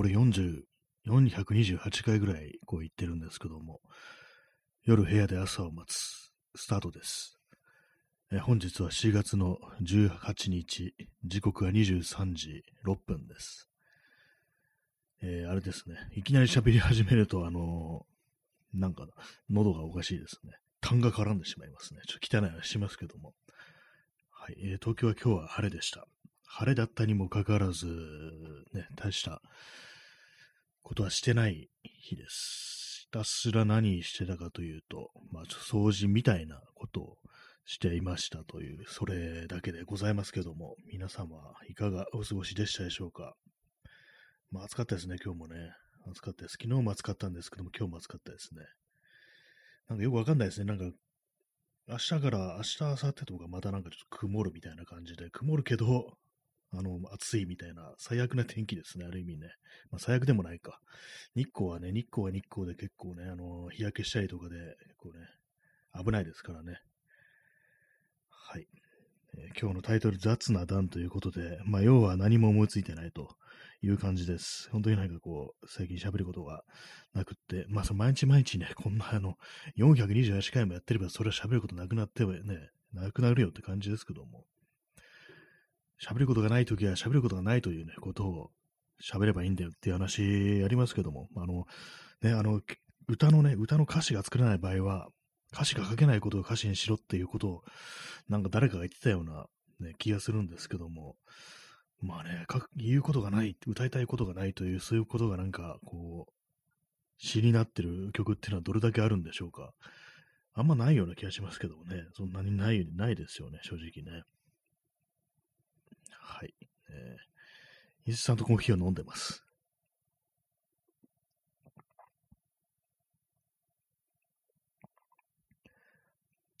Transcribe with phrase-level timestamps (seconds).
[0.00, 0.62] これ40、
[1.08, 3.80] 428回ぐらいこう言ってるんですけども、
[4.82, 7.38] 夜部屋で朝を待つ、スタートです。
[8.32, 10.94] え本日は4月の18日、
[11.26, 13.68] 時刻は23時6分です。
[15.20, 19.06] えー、あれですね、いきなり喋り始めると、あのー、なんか、
[19.50, 20.54] 喉がおかしいですね。
[20.80, 22.00] 痰が絡んでしまいますね。
[22.08, 23.34] ちょっと汚い話しますけども。
[24.30, 26.06] はい、えー、東京は今日は晴れでした。
[26.46, 27.86] 晴れだったにもかかわらず、
[28.72, 29.42] ね、大した
[30.82, 33.06] ことはしてない日です。
[33.10, 37.16] ひたすら何してたかというと、まあ、掃除みたいなことを
[37.64, 41.36] していましたという、それだけでございますけども、皆様、
[41.68, 43.34] いかがお過ごしでしたでしょうか？
[44.50, 45.72] まあ、暑かったですね、今日もね。
[46.10, 46.56] 暑かったです。
[46.60, 48.62] 昨日も暑かったんですけども、今日も暑かったですね。
[49.88, 50.66] なんかよくわかんないですね。
[50.66, 50.84] なんか、
[51.88, 56.16] 明日から、明日、明後日とかまたなんかちょっと曇るみたいな感じで、曇るけど、
[56.72, 59.48] あの、暑いみたいな、最悪な天気ですね、ある意味ね。
[59.90, 60.80] まあ、最悪でもないか。
[61.34, 65.26] 日光はね、日光は日光で結構ね、あの、日焼けしたりとかで、結構ね、
[66.04, 66.78] 危ないですからね。
[68.28, 68.66] はい。
[69.36, 73.36] えー、今日のタイトル、雑な段ということで、まあ、要は何も思いついてないと
[73.82, 74.68] いう感じです。
[74.70, 76.62] 本当になんかこう、最近喋ることが
[77.14, 79.34] なくって、まあ、その毎日毎日ね、こんなあの、
[79.76, 84.44] 428回もやってれば、それは喋ることなくなってはね、なくなるよって感じですけども。
[86.02, 88.50] 喋ることがないときは喋ることがないというね、ことを
[89.02, 91.66] 喋ればいいんだよっていう話ありますけども、あの、
[92.22, 92.60] ね、あの、
[93.08, 95.08] 歌のね、歌の歌詞が作れない場合は、
[95.52, 97.64] 歌詞が書けないことを歌詞にしろっていうことを、
[98.28, 99.46] なんか誰かが言ってたような、
[99.80, 101.16] ね、気がするんですけども、
[102.00, 106.32] まあね、言うことがない、歌いたいことがないという、そういうことがなんか、こう、
[107.18, 109.72] 詩になってる曲っていうのはどれだけあるんでしょうか。
[110.54, 114.22] あんまないような気がしますけどもね、そんなにない、ないですよね、正直ね。
[116.30, 116.54] はい。
[116.90, 119.44] えー、伊豆さんとコーヒーを飲んでます。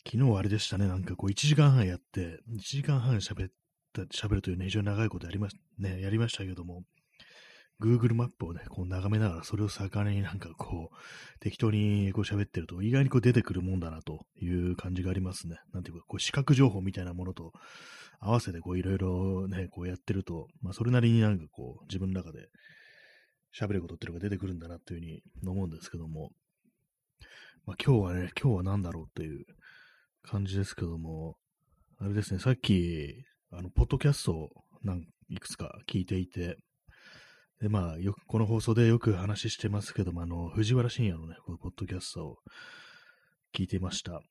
[0.06, 3.50] 昨日はあれでしたね、なんかこう1時間半やって、1時間半喋っ
[3.92, 6.82] た、喋るというね、非常に長いことやりまし、ね、やりましたけども、
[7.80, 15.56] Google マップをね、こう眺めながら、それを魚になんかこう、適当にこう喋ってると、意外にこう出てくるもんだなという感じがありますね。
[15.72, 17.52] なんていうか、こう視覚情報みたいなものと
[18.20, 22.48] 合わせてこういろいろね、こうやってると、まあそれなりになんかこう、自分の中で
[23.58, 26.30] 喋ることっていうのが出てくるんだなっていうふうに思うんですけども、
[27.66, 29.44] まあ今日はね、今日は何だろうっていう
[30.22, 31.36] 感じですけども、
[31.98, 34.48] あれですね、さっき、あの、ポッドキャストを
[34.82, 36.56] なんいくつか聞いていて、
[37.60, 42.36] で、まあ、よく、この放送でよく話してますけども、あの、藤原信也のね、このポッドキャストを
[43.54, 44.22] 聞いていました。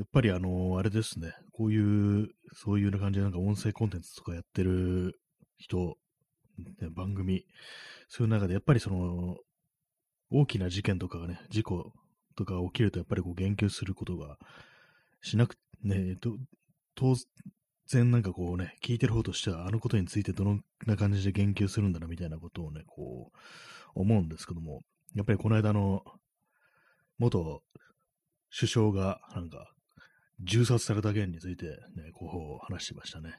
[0.00, 5.20] やっぱりあの、あれですね、こういう、そういうような感じでなんか音声コンテンツとかやってる
[5.58, 5.98] 人、
[6.56, 7.44] ね、番組、
[8.08, 9.36] そういう中でやっぱりその、
[10.30, 11.92] 大きな事件とかがね、事故
[12.34, 14.38] とか起きるとやっぱりこう言及することが
[15.20, 16.16] しなく、ね、
[16.94, 17.14] 当
[17.88, 23.38] 然なんかこうね、聞いてる方としては、あのことについてどんな感じで言及するんだなみたいなことをね、こう、
[23.94, 24.80] 思うんですけども、
[25.14, 26.02] やっぱりこの間の、
[27.18, 27.60] 元
[28.50, 29.70] 首相が、なんか、
[30.42, 33.34] 銃殺された件について、ね、こう話してましたね。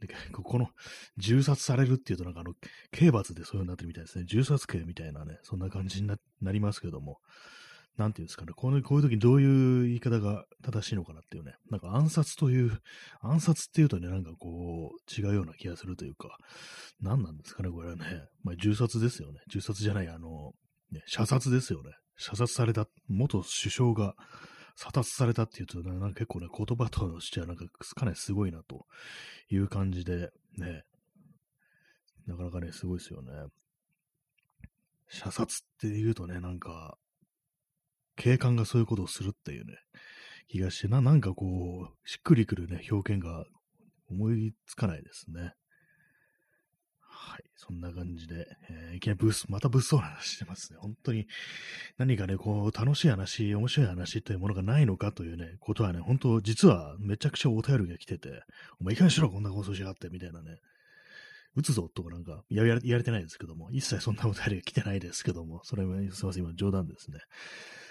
[0.00, 0.68] で、この、
[1.16, 2.54] 銃殺されるっていうと、なんかあの、
[2.92, 4.24] 刑罰でそういう風になってるみたいですね。
[4.26, 6.08] 銃殺刑みたいなね、そんな感じに
[6.40, 7.18] なりますけども、
[7.96, 12.80] なんていうんですかね、このこういう時どういう言い方が正しいのかなっていうね、なんか暗殺という、
[13.20, 16.38] 暗殺っていうとね、なんかこう、違うような気がするというか、
[17.00, 18.04] 何なんですかね、これはね。
[18.44, 19.40] まあ、銃殺ですよね。
[19.48, 20.52] 銃殺じゃない、あの、
[20.92, 21.90] ね、射殺ですよね。
[22.16, 24.14] 射殺された、元首相が
[24.80, 27.64] 射殺されたっていうと、なんか結構ね、言葉としてはなんか
[27.96, 28.86] かなりすごいなと
[29.50, 30.84] いう感じで、ね、
[32.28, 33.32] なかなかね、すごいですよね。
[35.08, 36.96] 射殺って言うとね、なんか、
[38.14, 39.74] 警官がそういうことをするっていうね、
[40.46, 43.46] 気がして、な、なんかこう、しっくりくるね、表現が
[44.08, 45.54] 思いつかないですね。
[47.28, 47.44] はい。
[47.56, 50.78] そんな感じで、えー、いきなりブース、また物騒な話してますね。
[50.80, 51.26] 本当に、
[51.98, 58.42] 何かね、こう、楽しい話、面白い話というものがないのかというね、ことはね、本当実はめちゃくちゃお便りが来てて、
[58.80, 60.56] お前いかにしろ、こんな放送しやがって、みたいなね。
[61.54, 67.18] 打つぞとかなんか、ややれてないですけども、一切そんなお便りが来てないですけども、それはすいません、今冗談ですね。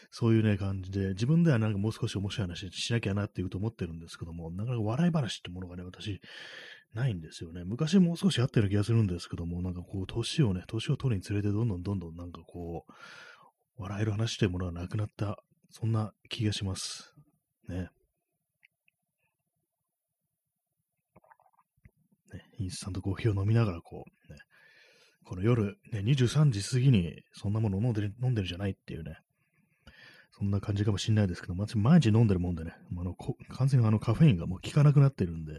[0.10, 6.22] そういうね、感じで、自分ではなんかもう少し面白い話しなきゃなっていうと思ってるんですけども、なかなか笑い話ってものがね、私、
[6.98, 7.64] ないんですよね。
[7.64, 15.38] 昔もう少しあったような気がするんですけども、なんかこう、年をね、年を取るにつれて、どんどんどんどんなんかこう、笑える話というものがなくなった、
[15.70, 17.14] そんな気がします。
[17.70, 17.90] ね。
[22.34, 24.40] ね、インスタントコーヒーを飲みながら、こう、ね、
[25.24, 29.18] この夜、ね、23時過ぎにそんなものを飲んでる、飲んでるじゃないっていうね、
[30.32, 33.16] そんな感じかもしれないですけど、毎日飲んでるもんでね、あの
[33.50, 35.54] 完全にあのカフェインがもう効かなくなってるんで、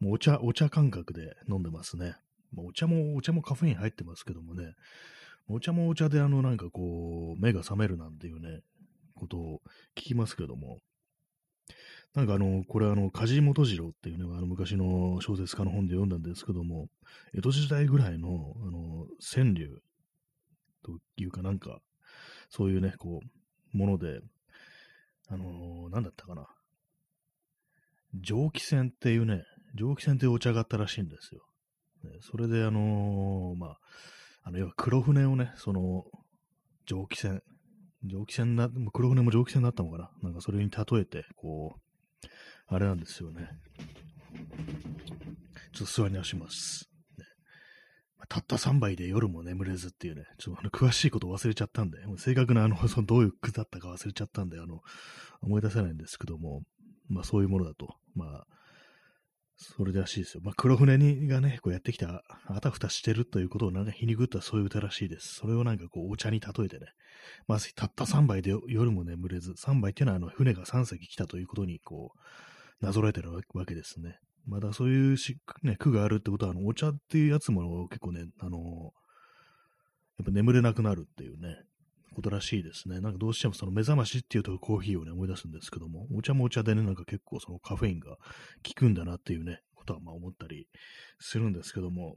[0.00, 2.14] もうお茶、お茶感覚で飲んでますね。
[2.52, 4.74] まあ、お茶も、お茶もカフェイン入ってますけどもね、
[5.48, 8.60] お茶もお茶であのなんかこう、目が覚めるなんていうね、
[9.14, 9.60] ことを
[9.96, 10.78] 聞きますけども、
[12.14, 16.88] なんかあの、これあの、梶本次郎っていうね、あの昔の小説家の本で読んだんですけども、
[17.34, 19.82] 江戸時代ぐらいの、あの、川柳
[20.84, 21.80] というかなんか、
[22.50, 24.20] そういうね、こう、もので、
[25.28, 26.46] あのー、なんだったかな。
[28.14, 29.44] 蒸気船っていうね、
[29.78, 31.42] 蒸気船っていうお茶があったらしいんですよ。
[32.04, 33.78] ね、それであのー、まあ、
[34.42, 36.04] あの、要は黒船をね、その、
[36.86, 37.42] 蒸気船、
[38.04, 40.10] 蒸気船な、黒船も蒸気船だったのかな？
[40.22, 42.26] なんかそれに例えて、こう、
[42.66, 43.48] あれなんですよね。
[45.72, 46.88] ちょっと座り直します。
[47.18, 47.24] ね、
[48.28, 54.80] たった3杯で夜も眠れずっていうね、ちょっとあの詳しいこと忘れちゃったんで、正確なあの、そのどういう句だったか忘れちゃったんで、あの、
[55.42, 56.62] 思い出せないんですけども、
[57.08, 57.96] まあそういうものだと。
[58.14, 58.46] まあ、
[59.60, 60.40] それらしいですよ。
[60.44, 65.34] まあ、黒船にがね、こうやってきた、あたふたしてるということをなんか皮肉ったそういう歌らしいです。
[65.34, 66.86] それをなんかこうお茶に例えてね、
[67.48, 72.12] まずたった3杯で夜も眠れず、3杯っていうのはあの船が3隻来たということにこ
[72.80, 74.20] う、なぞらえてるわけですね。
[74.46, 78.92] まだそういうし、ね、句があるってことは、あの、お茶っていうやつも結構ね、あの、
[80.18, 81.56] やっぱ眠れなくなるっていうね、
[82.14, 83.00] ことらしいですね。
[83.00, 88.18] なんかどうしてもその目覚ましっていうとコーヒーをね、思い出すんですけども、お茶もお茶でね、なんか結構そのカフェインが効
[88.74, 90.68] くんだなっていうね、ことはまあ思ったり
[91.18, 92.16] するんですけども、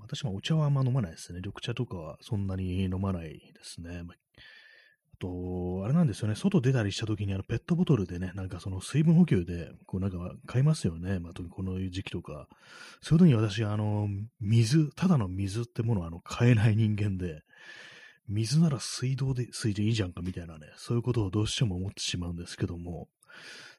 [0.00, 1.38] 私もお茶はあんま飲まないですね。
[1.38, 4.02] 緑茶とかはそんなに飲まないですね。
[5.12, 11.18] あと、あれなんですよね、外出たりした時にあのペットボトルでね、なんかその水分補給で、こうなんか買いますよね。
[11.18, 12.48] まあ、特にこの時期とか。
[13.02, 14.08] そういう時に私、あの、
[14.40, 17.42] 水、ただの水ってものはあの買えない人間で、
[18.30, 23.08] 水なら水道で、水でいいじゃんかみたいなね、そういうことをどうしても思ってしまうんですけども、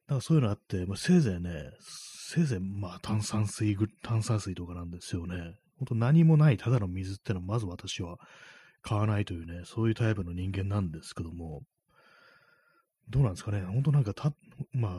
[0.07, 5.55] だからそういうのあって、まあ、せいぜいね、せいぜいまあ炭酸水、炭酸水とかなんですよね。
[5.79, 8.19] 本当何もないただの水ってのはまず私は
[8.81, 11.61] 買わないというね、そういうタイプの人間なんですけども、
[13.09, 14.33] どうなんですかね、本当なんかた、
[14.73, 14.93] まあ、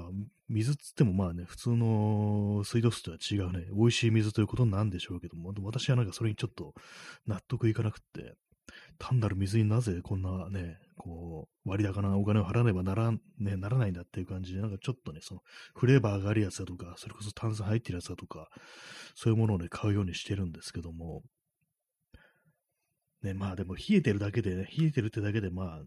[0.49, 6.75] 水っつってもまあね、普通の水道水とは違うね、美味しい水ということなんでしょうけども、私はなんかそれにちょっと
[7.27, 8.35] 納得いかなくって、
[8.99, 15.41] 単なる水になぜこんなね、こう、割高なお金を払わねばなら,、ね、ならないんだっていう感じで、なんかちょっとね、その、
[15.75, 18.49] フレーバーがあるやつだとか、それこそ炭酸入ってるやつだとか、
[19.15, 21.23] そういうものをね、買うようにしてるんですけども、
[23.23, 25.83] ね、まあでも冷えてるだけでね、冷えてるってだけで、まあ、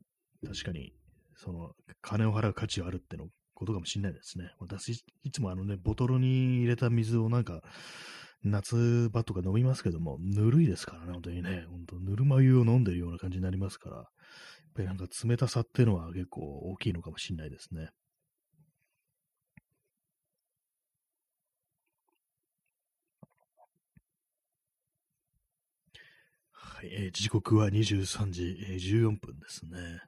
[0.45, 0.93] 確かに、
[1.35, 1.71] その、
[2.01, 4.51] 金を払う価値はあるってのことかもしれないですね。
[4.59, 7.61] 私、いつもあのね、ボトルに入れた水をなんか、
[8.45, 14.05] 夏場とか飲みますけども、ぬるいですからね、本当にね、本当ぬるま湯を飲んでるような感じになりますから、やっ
[14.75, 17.89] ぱりなんか冷たさっていうのは結構大きいのかもしれないですね。
[26.51, 30.01] はい、えー、時刻は23時、14分ですね。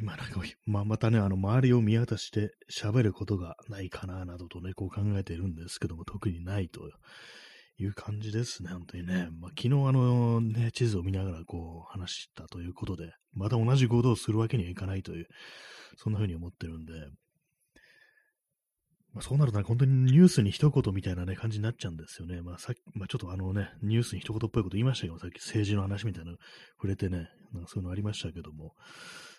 [0.00, 6.80] 今なんか、まあ、またね、あの、周りを見渡して喋ることがないかな、などとね、こう考えてるんですけども、特にないと
[7.76, 9.28] いう感じですね、本当にね。
[9.38, 15.26] まあ、昨日あの、ね、地図を見ながらこう話したということで、また同じ行動をするわけにはいかないという、
[15.96, 16.92] そんな風に思ってるんで、
[19.12, 22.40] まあ、そうなると、本当にニュースに一言みたいなね、感じになっちゃうんですよね。
[22.42, 26.38] まあ、さっき、まあ、ちょっとあのね、ニュースに一言っぽいこと言いましたけど、さっき政治の話みたいなの
[26.76, 28.74] 触れてね、なんかそういうのありましたけども、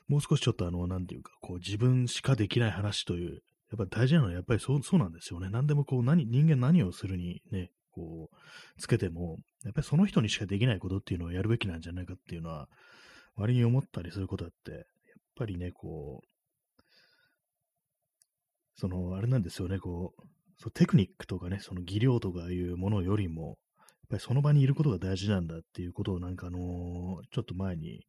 [0.07, 3.41] もう少しちょっとあの、なんていうか、こう自分しかできない話という、
[3.71, 5.49] やっぱ大事なのはやっぱりそうそうなんですよね。
[5.49, 8.35] 何でもこう何、人間何をするにね、こう、
[8.79, 12.67] つけても、やっぱりその人にしかできないことっていうのをやるべきなんじゃないかっていうのは、
[13.35, 14.81] 割に思ったりすることだって、やっ
[15.35, 16.27] ぱりね、こう、
[18.75, 20.21] その、あれなんですよね、こう、
[20.57, 26.61] そテクニックとかね、その技量とかいうものよりも、やっぱりその場にいることが大事なんだっていうことをなんかあのー、
[27.31, 28.05] ちょっと前に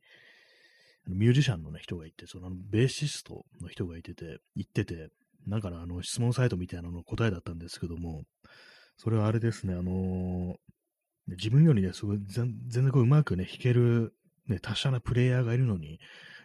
[1.06, 5.08] ミュージシャンの、ね、人がいて、そのベーシストの人がいてて、言ってて、
[5.46, 8.22] なんかあの質問サイトみたいなのの答えだったんですけども、
[8.96, 10.54] それはあれですね、あのー、
[11.36, 14.14] 自分よりね、すごい全然こううまくね、弾ける、
[14.46, 15.98] ね、達者なプレイヤーがいるのに、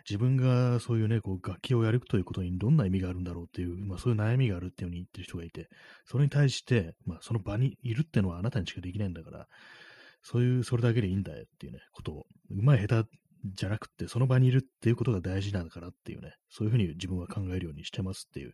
[0.10, 5.68] 自分がそういうね、こう楽器をやるということにどんな意味があるんだろうっていう、まあそういう悩みがあるっていうふうに言ってる人がいて、
[6.06, 9.48] それに対して、まあその場にいるっていうのはあなたにしかできないんだから、
[10.24, 13.10] そういう、それだけでいいんだよっていうね、ことを、うまい下手
[13.46, 18.54] じゃなくて、その場にいるっていうことが大事なんだからっていうね、そういうふうに自分は考えるようにしてますっていう、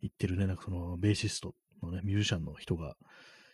[0.00, 2.94] 言ってるね、なんかそのベーシストのね、ミュージシャンの人が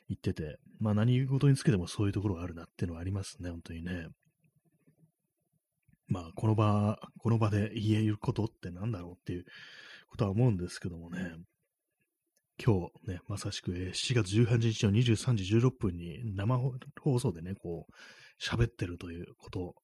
[0.09, 4.09] 言ってて、まあ何事につけてもそういうところがあるなっていうのはありますね、本当にね。
[6.09, 9.45] まあ、この場、この場で言えることって何だろうっていう
[10.09, 11.35] ことは思うんですけどもね、
[12.65, 16.59] 今日ね、まさしく7月18日の23時16分に生
[16.99, 17.93] 放送でね、こう、
[18.43, 19.75] 喋ってるということ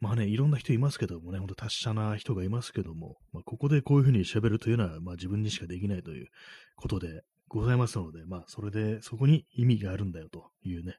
[0.00, 6.28] まあね、いろんな人いますけどもね、ほんと達者な人がいますけども、まあ、ここでこういうふうに喋るというのは、まあ自分にしかできないという
[6.76, 10.96] ことでございますので、まあそれで、そこに意味があるんだよというね、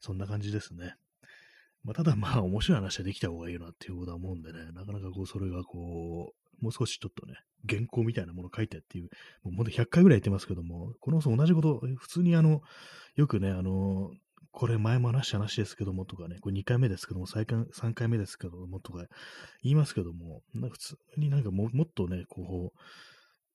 [0.00, 0.94] そんな感じですね。
[1.84, 7.34] まあただまあ面白い話はできた方がいいなっていうことは思うんでね、なかなかこうそれがこう、もう少しちょっとね、
[7.68, 9.04] 原稿みたいなもの書いてっていう、
[9.44, 12.62] もうほんと100回ぐらい言ってますけども、この同じこと、普通にあの、
[13.16, 14.12] よくね、あの、
[14.52, 19.04] これ前も話した話ですけどもとかね、これ2回目ですけども、3回 ,3 回目ですけどもとか
[19.62, 22.72] 言いますけども、なんか普通になんかももっとね、こ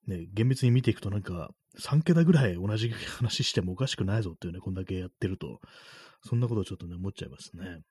[0.08, 1.50] う、ね、厳密に見ていくとなんか
[1.80, 5.60] 3桁ぐらい同じ話してもおかしくないぞっていうね、こんだけやってると、
[6.24, 7.82] そんなことをちょっとね、思っちゃいますね。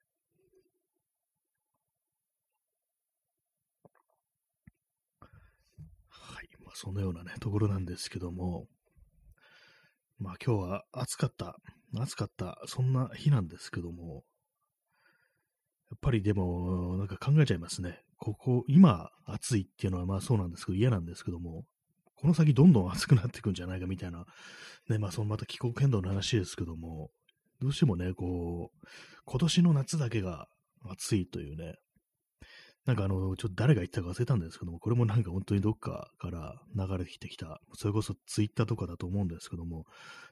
[6.09, 6.49] はい。
[6.65, 8.67] まあ、そのようなね、ところなんですけども、
[10.25, 11.59] まあ今日は暑かった、
[11.95, 14.25] 暑かった、そんな日なんですけども、
[15.91, 18.01] やっぱりでも、なんか考えちゃいますね。
[18.17, 21.67] ここ、今暑いっていうのはまあそうなんですけど、嫌なんですけども、
[22.15, 24.25] この先どんどん暑くなっていくんじゃないかみたいな、
[24.89, 27.11] ね、まあそのまた気候変動の話ですけども、
[27.61, 28.87] どうしてもね、こう、
[29.27, 30.49] 今年の夏だけが
[30.89, 31.75] 暑いというね、
[32.87, 39.87] なんかあの、ちょっと誰が言ったか忘れたんですけども、これもなんか本当にどっかから流れてきた、それこそツイッターとかだと思うんですけども、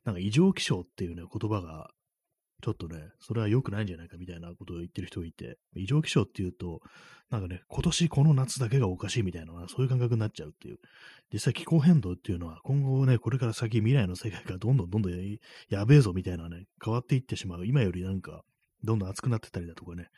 [0.04, 1.90] なんか異常気象っていうね、言葉が、
[2.62, 6.80] ちょっとね、それは良くないんじゃないかみたいなことを言ってる人がいて、異常気象っていうと、
[7.30, 10.78] なんかね、今年この夏だけがおかしいみたいな、そういう感覚になっちゃうっていう。
[11.32, 15.38] 実際気候変動っていうのは、今後ね、これから先未来の世界がどんどんどんどん
[15.70, 17.66] やべえぞみたいなね、変わっていってしまう。
[17.66, 18.44] 今よりなんか、
[18.84, 20.10] どんどん暑くなってたりだとかね、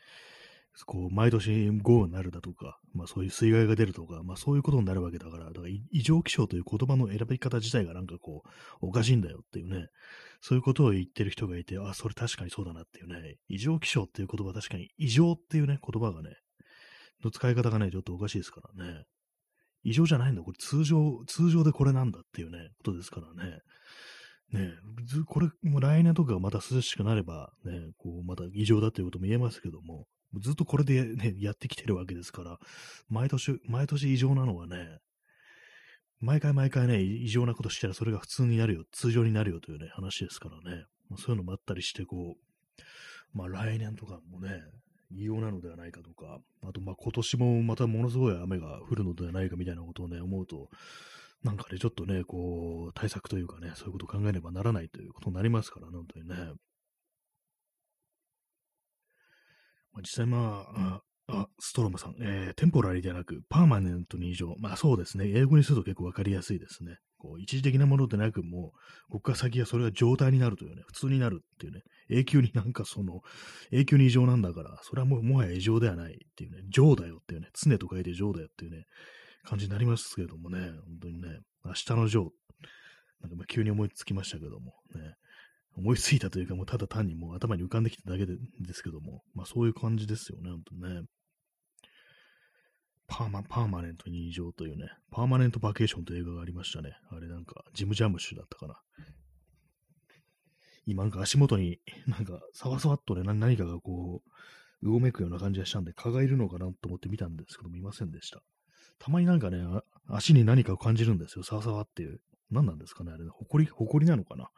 [0.83, 8.49] こう、毎年豪雨になるだとか、まあそういう水害が出るとか、まあそういうことになるわけだから、だから異常気象という言葉の選び方自体がなんかこう、
[8.81, 9.87] おかしいんだよっていうね、
[10.41, 16.35] そういうことを言ってる人がいて、あ、それ確かにそうだなっていうね、異常気象っていう言葉確かに異常っていうね、言葉がね、
[17.23, 19.03] の使い方がね、ちょっとおかしいですからね。
[19.83, 20.41] 異常じゃないんだ。
[20.41, 23.59] これ通常、通常でこれなんだっていうね、ことですからね。
[24.51, 24.73] ね
[25.25, 30.07] これ、も来年とかまた涼しくなれば、ね、こう、また異常だということも言えますけども、
[30.39, 32.57] ずっとこれで、ね、やってきてるわけですから、
[33.09, 34.99] 毎年、毎年異常なのはね、
[36.19, 40.85] 毎回毎回ね、異常なことしたらそれが普通になるよ、通常になるよというね、話ですからね。
[41.09, 44.61] まあ、そういうのもあったりして、こう、まあ来年とかもね、
[45.11, 50.69] 異様なのではないかとか、あとまあ今年もまたものすごい雨が降るのではないかみたいなことをね、思うと、
[51.43, 56.35] なんかね、ちょっとね、こう、対策というかね、そういうことを考えねばならないということになりますから、本当にね。
[56.35, 56.53] まあ、
[60.01, 64.55] 実際まあ、あ、ストロムさん、えー、テンポラリーではなく、パーマネントに異常。
[64.59, 65.27] まあそうですね。
[65.27, 66.97] 英語にすると結構わかりやすいですね。
[67.17, 73.21] こう一時的なものでなく、もう、ここから先はそれが状態になるというね、普通になるっていうね、永久になんかその、
[73.71, 78.85] 永久に異常なんだから、それはもうもはや異常ではないっていうね、常だよっていうね、常と書いて常だよっていうね、
[79.43, 82.31] 感じになりますけれどもね、本当にね、明日の常、
[83.21, 85.15] なんかまあ急に思いつきましたけども、ね、
[85.77, 91.01] 思いついたというか、もうただ単にもう頭に浮かんできただけでですけども、まあそういう感じですよね、本当ね。
[93.07, 96.93] パーマ、パーマネントに異常というね、パーマネントバケーションという映画がありましたね。
[97.11, 98.81] あれなんか、ジム・ジャムッシュだったかな。
[100.87, 104.21] 今なんか足元になんか、さわさわっとね、何かがこ
[104.81, 108.41] う、うごめくような感じがしたんで、蚊がいるのかなと思って見たんですけども、いませんでした。
[108.99, 109.63] たまになんかね、
[110.07, 111.43] 足に何かを感じるんですよ。
[111.43, 112.19] さわさわっていう。
[112.51, 114.49] 何なんですかねあれ、ほこり、ほこりなのかな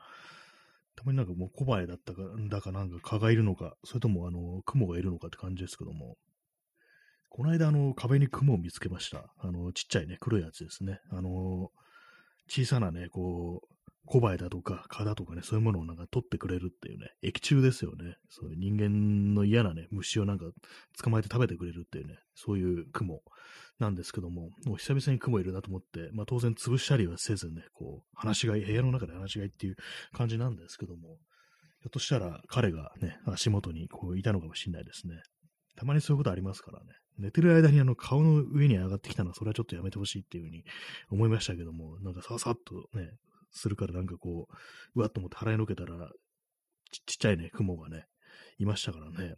[0.98, 6.18] たまになんかもう小バエだったか、だかなんか蚊がいるのか、それともあの、雲がいるのかって感じですけども、
[7.30, 9.26] この間あの、壁に雲を見つけました。
[9.38, 11.00] あの、ちっちゃいね、黒いやつですね。
[11.12, 11.70] あの、
[12.50, 13.77] 小さなね、こう、
[14.08, 18.16] 小バエだとか蚊だとかね、そういうものをなんか取ってくれるっていうね、液中ですよね。
[18.30, 20.46] そういう人間の嫌なね、虫をなんか
[21.02, 23.22] 捕まえて食べてくれるっていうね、そういう雲
[23.80, 29.76] なんですけども、もう久々に雲いるなと思って、まあ当然潰したりはせずね、こう、話し飼い、部屋の中で話し飼いっていう
[30.14, 31.18] 感じなんですけども、
[31.82, 35.22] ひょっとしたら彼がね、足元にこういたのかもしれないですね。
[35.76, 36.86] たまにそういうことありますからね。
[37.20, 40.64] 寝てる間にあの顔の上に上がってきたのはそれはちょっとやめてほしいっていうふうに
[41.10, 43.12] 思いましたけども、なんかささっとね、
[43.52, 46.10] するからなんかこう、うわっと思って払いのけたら
[46.92, 48.06] ち、ちっちゃいね、雲がね、
[48.60, 49.36] いましたからね。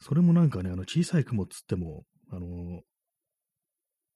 [0.00, 2.82] それもなんかね、あの小さい雲っつっても、あの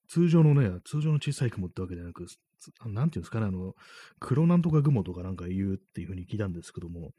[0.08, 2.26] 通常のね、通常の小さい雲ってわけでなく、
[2.86, 3.74] なんていうんですかね、あの、
[4.20, 7.12] 黒なんとか雲とかなんか言うっていう風に聞いたんですけども、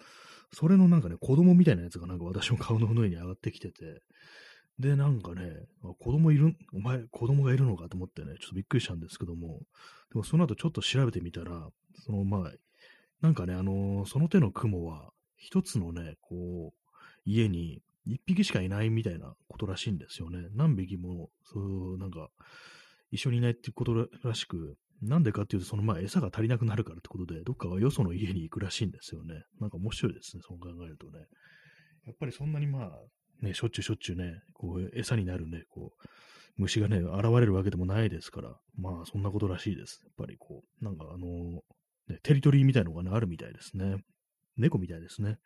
[0.54, 4.02] それのなんかね、子供みたいなやつがなんか私の顔の上に上がってきてて、
[4.80, 5.54] で、なんかね、
[6.00, 9.62] 子供いる、お前、子供がいるのかと思ってね、ちょっとびっくりしたんですけども、
[10.12, 11.70] でもその後ちょっと調べてみたら、
[12.06, 12.52] その、まあ、
[13.22, 16.94] なんかね、あのー、その手の雲は、一つのね、こう、
[17.26, 20.48] 家に一匹しかいないみたいなことらしいんですよね。
[20.54, 22.30] 何匹も、そう、なんか、
[23.12, 29.44] 一緒にいないってことらしく、なんでかっていうと、そのまあ餌が足りなくなるからってことで、どっかはよその家に行くらしいんですよね。
[29.60, 31.20] なんか面白いですね、そう考えるとね。
[32.06, 32.92] やっぱりそんなにまあ、
[33.42, 36.08] ね、しょっちゅうしょっちゅうね、こう餌になるね、こう、
[36.58, 40.02] 虫がね、現れるわけでもないですから、まあそんなことらしいです。
[40.04, 43.98] やっぱりこう、なんかあのー、ね、テリトリーみたいのがね、あるみたいですね。
[44.58, 45.38] 猫みたいですね。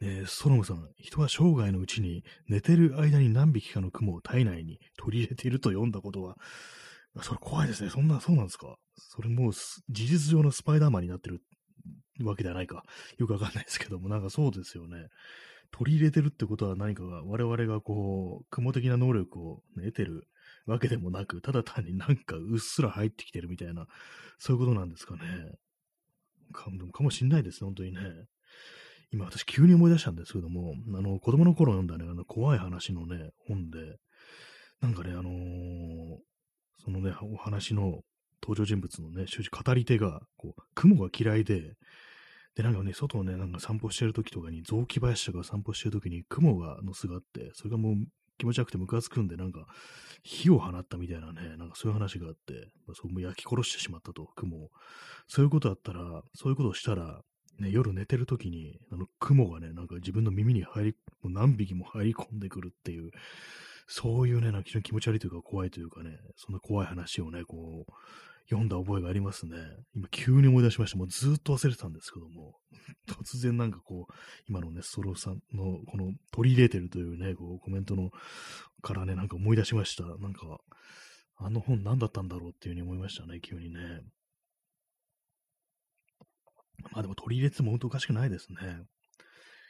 [0.00, 6.36] えー、ソロムさん、人は生涯のうちに寝てる間に何匹かの雲を体内に取り入れていると読んだことは、
[7.20, 7.90] それ怖いですね。
[7.90, 8.76] そんな、そうなんですか。
[8.96, 11.40] それもう事実上のスパイダーマンになってる
[12.24, 12.84] わけではないか。
[13.18, 15.08] よくわかんないですけども、なんかそうですよね。
[15.72, 20.28] 取り入れてるってことは何かが、我々がこう、雲的な能力を、ね、得てる
[20.66, 23.86] わけでもなく、ただ単になんかうっすら入ってきてるみたいな、
[24.38, 25.20] そういうことなんですかね。
[26.52, 28.00] かかもしんないですね、本当にね。
[29.10, 33.98] 今私急に思い出したんですけども、あの、子供の頃読んだね、あの、怖い話のね、本で、
[34.80, 36.18] なんかね、あのー、
[36.84, 38.00] そのね、お話の
[38.42, 41.74] 登場人物のね、主語り手が、こう、雲が嫌いで、
[42.54, 47.94] で、なんかね、外をね、なんか散歩してる時とかに、雑木林とか散歩してる時に雲がの巣があって、それがもう
[48.38, 49.66] 気持ち悪くてムカつくんで、なんか
[50.22, 54.70] 火を放ったみたいなね、なんかそういう話があって、まあ、そこも焼き殺してしまったと、雲を。
[55.28, 57.22] そういうことだったら、そういうことをしたら、
[57.58, 63.10] ね、夜寝てる時に、あの雲がね、なんか自分の耳に入り、もう何匹も入り込んでくるっていう、
[63.86, 67.92] そういうね、なんか非常に気持ち悪いというか怖いというかね、そんな怖い話をね、こう、
[68.48, 69.56] 読んだ覚えがありますね。
[69.94, 70.98] 今急に思い出しました。
[70.98, 72.58] もうずっと忘れてたんですけども、
[73.08, 74.14] 突然なんかこう、
[74.48, 78.10] 今のね、ストローさんのこの取り入れてるというね、こうコメントの
[78.82, 80.04] からね、なんか思い出しました。
[80.04, 80.58] なんか、
[81.36, 83.80] あの本何だったんだろうっていうふうに思いましたね、急にね。
[86.92, 88.84] まあでも取り入れても本当おかしくないですね。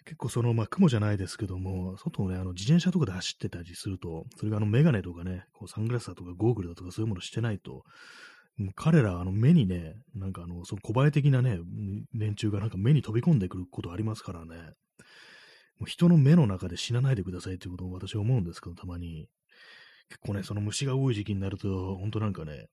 [0.04, 7.84] 結構その、まあ、雲じゃないですけども、外をね、あの、自転車とかで走ってたりすると、それがあの、メガネとかね、こうサングラスだとかゴーグルだとかそういうものしてないと、
[8.74, 11.58] 彼ら、あの、目にね、なんかあの、その小映え的なね、
[12.14, 14.56] 連中がなんか目に飛び込んでくることありますからね。
[15.78, 19.26] もう人の目の中で死なないでくださいっていうことを私は思うんですけど、たまに。
[20.08, 22.66] 結構ね、その虫が多い時期になると、本当なんかね、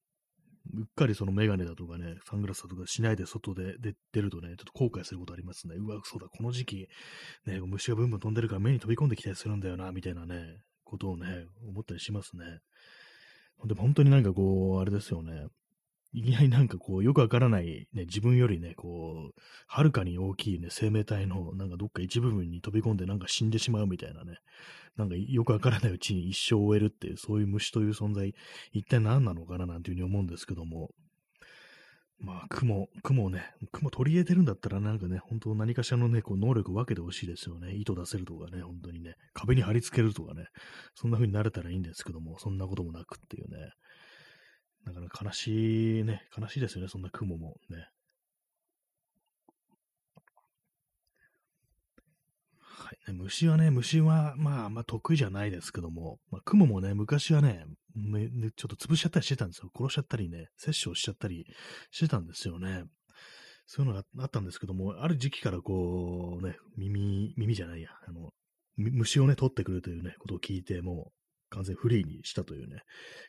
[0.74, 3.76] うっかりそのメガネだとかね、サングラスだとかしないで外で
[4.12, 5.76] 出るとね、ちょっと後悔することありますね。
[5.78, 6.88] うわ、そうだ、この時期、
[7.46, 12.60] ね、虫がブンブン飛んでるから目に飛び込んできたりするんだよな、みたいなね、ことをね、思ったりしますね。
[13.66, 15.48] でも本当になんかこう、あれですよね。
[16.12, 24.38] いきなりなんかこう、よくわからない、ね、自分よりね、こう、はるかに大きいね、生命体の、なんかどっか一部分に飛び込んでなんか死んでしまうみたいなね、
[24.98, 28.34] なんかよくわからないうちに一生を終えるっていう、そういう虫という存在、
[28.74, 30.90] 一体何なのかななんていうふうに思うんですけども、
[32.22, 37.76] まあ、雲、雲をね、雲取り入れてるんだったらなんかね、本当何かしらのね、こう能力分けてほしいですよね。
[37.76, 40.48] 糸出せるとかね、本当にね、壁に貼り付けるとかね、
[40.96, 43.72] そんな風になれたらいいんですけども、そんなこともなくっていうね。
[44.86, 47.88] だから悲しいね、悲しいですよね、そんな雲もね。
[52.80, 57.66] はい、虫はね、虫は、まあ、まあ、得意じゃないですけども、まあ、雲もね、昔はね、
[57.96, 59.70] ね、ちょっと潰しちゃったりしてたんですよ。
[59.76, 61.46] 殺しちゃったりね、殺生しちゃったり
[61.92, 62.86] してたんですよね。
[63.66, 68.32] そういうのがあったんですけども、ある時期からこう、ね、耳、耳じゃないや、あの、
[68.78, 71.12] 虫をね、取ってくるというね、ことを聞いて、も
[71.50, 72.82] 完全フリーにしたというね、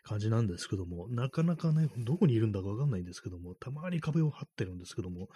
[0.03, 5.29] 感じなんですけども、なかなかね、どこにいるんだかわかんないんですけども、たまに壁を張ってるんですけども、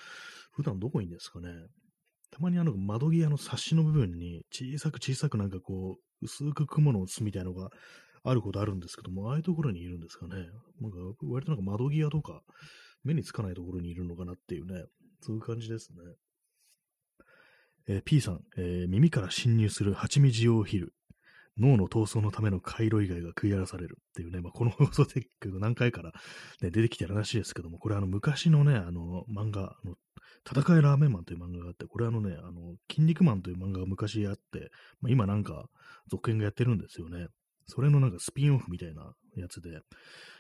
[0.53, 1.49] 普段どこにいるんですかね。
[2.31, 7.71] たまにあの窓際の冊子の部分に小さく小さくなんかこう、薄く雲の巣みたいのが
[8.25, 10.35] あることあるんですけども、ああいうところにいるんですかね。
[10.81, 12.43] なんか割となんか窓際とか
[13.05, 14.85] 目につかないところにいるのかなっていうね、
[15.21, 15.99] そういう感じですね。
[17.87, 20.95] えー、P さん、えー、耳から侵入する蜂蜜用ヒル。
[21.59, 25.23] 脳の闘争のための回路以外が食い荒らされるっていうね、まあ、この放送で
[25.61, 26.13] 何回から、
[26.61, 29.95] ね、出てきてる話ですけども、これあの昔のね、あの漫画、あの
[30.47, 35.67] 戦いラーメンマンという漫画があって、これあのね、あの、筋肉マンという漫画が昔あって、まあ、今なんか
[36.11, 37.27] 続編がやってるんですよね。
[37.67, 39.81] それのなんかスピンオフみたいなやつで、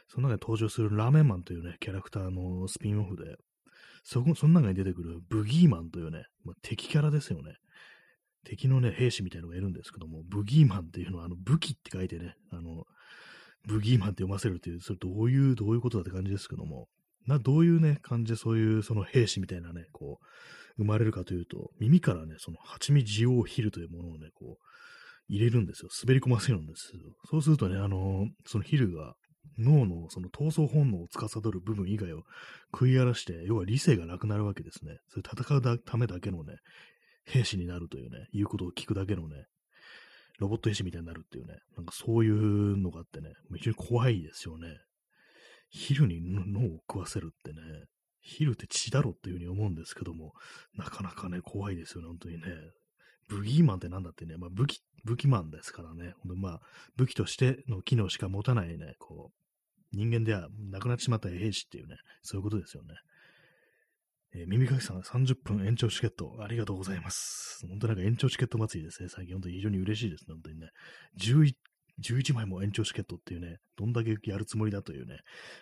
[0.08, 3.36] その中で登場するラーメンマンというね、キャラクターのスピンオフで、
[4.02, 7.54] そこ、その中に出てくるブギーマンというね、まあ、敵キャラですよね。
[8.44, 12.84] 敵のね、兵士みたいなのがいるんですけども、ブギーマンっていうのは、あの、武器って書いてね、あの、
[13.66, 16.88] ブギーマンって読ませるっていう、それどういう、どういうことだって感じですけども、
[17.26, 20.24] な、どういうね、感じでそういうその兵士みたいなね、こう、
[20.76, 24.64] 生まれるかというと、耳からね、その蜂蜜ジオヒルというものをね、こう、
[25.28, 25.88] 入れるんですよ。
[26.02, 29.14] 滑り込ませるんですよそうするとね、あの、そのヒルが
[29.58, 32.22] 脳のその闘争本能を司る部分以外を
[32.72, 34.98] 食い荒らして、要は理性がなくなるわけですね。
[35.08, 36.56] それ戦うためだけのね、
[37.24, 39.46] 兵士になるというね、言うことを聞くだけのね、
[40.38, 44.68] ロボット兵士みたいになるっていうね、なんかそういうのがあってね、非常に怖いですよね。
[45.68, 47.60] ヒルに脳を食わせるってね、
[48.20, 50.32] ヒルって血だろっていうふうに思うんですけども、
[50.76, 52.42] なかなかね、怖いですよね、本当にね。
[53.28, 56.60] ブギーマンってなんだってね、まあ武器、武器マンですからね、ほんまあ
[56.96, 62.94] 武器としての機能しか持たないね、こう、人間ではなくなってしまった兵士っていうね、そういうことですよね。
[64.34, 67.64] えー、耳かきさん30分延長チケット、ありがとうございます。
[67.68, 69.08] 本当なんか延長チケット祭りですね。
[69.08, 70.34] 最近本当に非常に嬉しいですね。
[70.34, 70.68] 本当にね。
[71.20, 71.54] 11
[72.02, 75.18] 11枚も延長チケットっていうね、どんだけやるつもりだというね、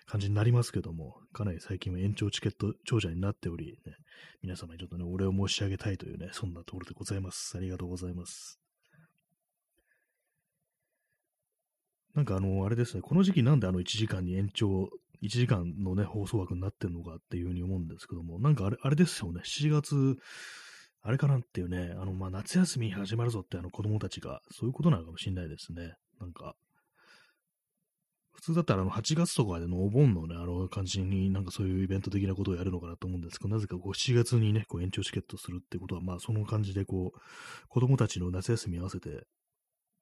[0.06, 3.92] 感じになりますけども、かなり最近は延長チケット長者になっており、ね、
[4.42, 7.56] 皆様にちょっとね、お礼を申し上げたいというね、そんなところでございます。
[7.58, 8.58] ありがとうございます。
[12.14, 14.88] なんかあの、あれですね、この時期なんであの1時間に延長、
[15.22, 20.16] 1時間のね、放送枠になってるのかっていうふうに思うんですけども、なんかあれ、あれですよね、7月、
[21.02, 25.94] あれかなっていうね、あの、まあ、夏休み始まるぞってあの子供たちが、そういうことなのかもしれないですね。
[26.20, 26.54] なんか、
[28.32, 37.18] 普通だったらあの8月とかでのお盆のね、あの感じになんかそういうイベント的なことをやるのかなと思うんですけど、なぜかこう7月にね、こう延長チケットするってことは、まあその感じでこう、
[37.68, 39.26] 子供たちの夏休み合わせて、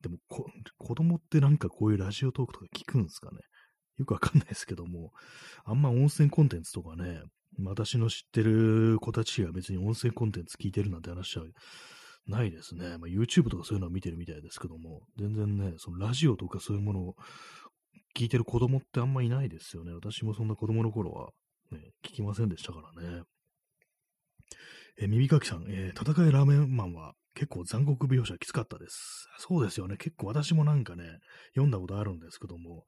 [0.00, 0.46] でもこ、
[0.78, 3.40] 子供ってなんかこういうラジオトークとか聞くんですかね。
[4.00, 5.12] よくわかんないですけども、
[5.64, 7.22] あんま温泉コンテンツとかね、
[7.62, 11.44] 私の知ってる子たちが別に温泉コンテンツ聞いてるなんて話は
[12.26, 12.96] ないですね。
[12.96, 17.16] まあ、YouTube とかそういうのは見てるみたいですけども、全然ね、そのラジオとかそういうものを
[18.16, 19.92] 聞いてる子供ってあんまいないですよね。
[19.92, 21.28] 私もそんな子供の頃は、
[21.72, 23.22] ね、聞きませんでしたからね。
[24.98, 29.26] え耳かきさん、えー、戦いラーメンマンは結構残酷描写きつかったです。
[29.38, 29.96] そうですよね。
[29.96, 31.04] 結構私もなんかね、
[31.54, 32.84] 読んだことあるんですけども、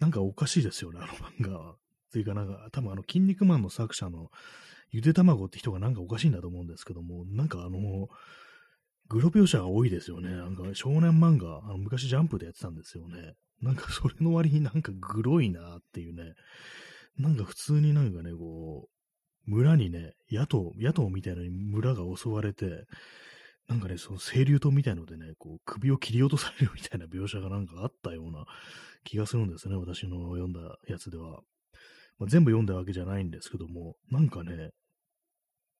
[0.00, 1.76] なんかおかしいですよね、あの漫画は。
[2.10, 4.30] というかなんか、多分あの、筋肉マンの作者の
[4.90, 8.08] ゆで卵って人がなんかおかしいんだと思うんですけども、なんかあの、
[9.06, 10.30] グロ描写が多いですよね。
[10.30, 13.34] なんか少年漫画、あの昔ジャンプでやってたんですよね。
[13.60, 16.34] なんかそれの割になんかグロいなっていうね。
[17.18, 22.84] なんか普通になんかね、こう、村にね、野党、野党みたいな村が襲われて、
[23.68, 28.44] なんかね、その清流島みたいのでね、こう、首を切り落とされるみたいな描写がなんかあったような
[29.04, 31.42] 気がするんですね、私の読んだやつでは。
[32.18, 34.70] まあ、全部読んだわけじゃないんですけども、なんかね、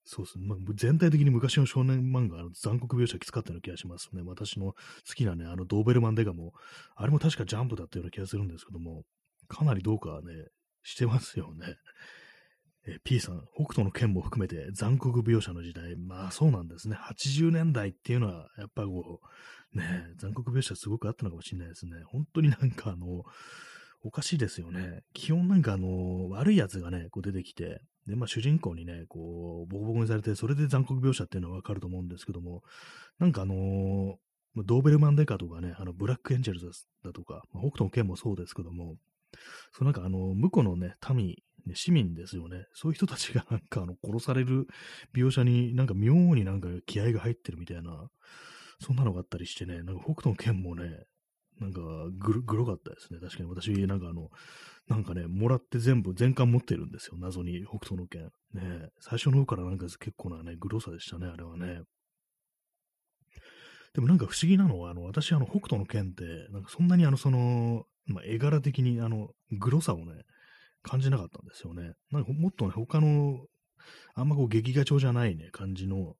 [0.05, 4.23] そうですね、まあ、全体的に昔の少年漫画、の残酷描写きつかったような気がしますね。
[4.25, 4.77] 私の好
[5.14, 6.53] きなね、あのドーベルマンデガも、
[6.97, 9.05] あれも確かジャンプだったような気がするんですけども、
[9.47, 10.49] かなりどうかね、
[10.83, 11.77] してますよね。
[12.87, 16.97] え P さん、北斗の剣も含めて残酷描写の時代、まあそうなんですね。
[16.97, 19.21] 80年代っていうのは、やっぱこ
[19.75, 19.85] う、ね、
[20.18, 21.92] 残酷描写すごくあったのかもしれないですね。
[22.07, 23.25] 本当になんかあの、
[24.05, 25.03] おかしいですよね。
[25.14, 32.62] 基本なんかあの、悪い奴がね、こう出てきて、で、まあ主人公にね、こう、ボコボコにされて、それで残酷描写っていうのはわかると思うんですけども、
[33.21, 34.16] なんかあのー、
[34.57, 36.68] ドーベルマンデカとかね、あの、ブラックエンジェルズ
[37.05, 38.97] だとか、まあ、北斗の剣もそうですけども、
[39.73, 42.66] そうなんかあの、向こうのね、民、ね、市民ですよね。
[42.72, 44.66] そういう人たちがなんかあの、殺される
[45.14, 48.09] 描写になんか妙になんか気合が入ってるみたいな、
[48.81, 51.05] そんなのがあったりしてね、なんか北斗の剣もね、
[51.61, 51.81] なんか
[52.18, 53.20] グロ、かったですね。
[53.20, 54.31] 確かに私、なんかあの、
[54.88, 57.16] なんかね、もらって全部、全巻持ってるんですよ。
[57.18, 58.31] 謎に、北斗の剣。
[58.55, 61.83] ね最初の方からなんか結構なね、グロさでしたね、あれはね。
[63.94, 70.25] でもなんか不思議なのは、あの、私、あの、北斗の剣って、なんかそんなにあの、その、まあ、絵柄的に、あの、グロさをね、
[70.83, 71.92] 感じなかったんですよね。
[72.11, 73.47] なんかもっとね、他の、
[74.14, 76.14] あんまこう、劇画調じゃないね、感じの、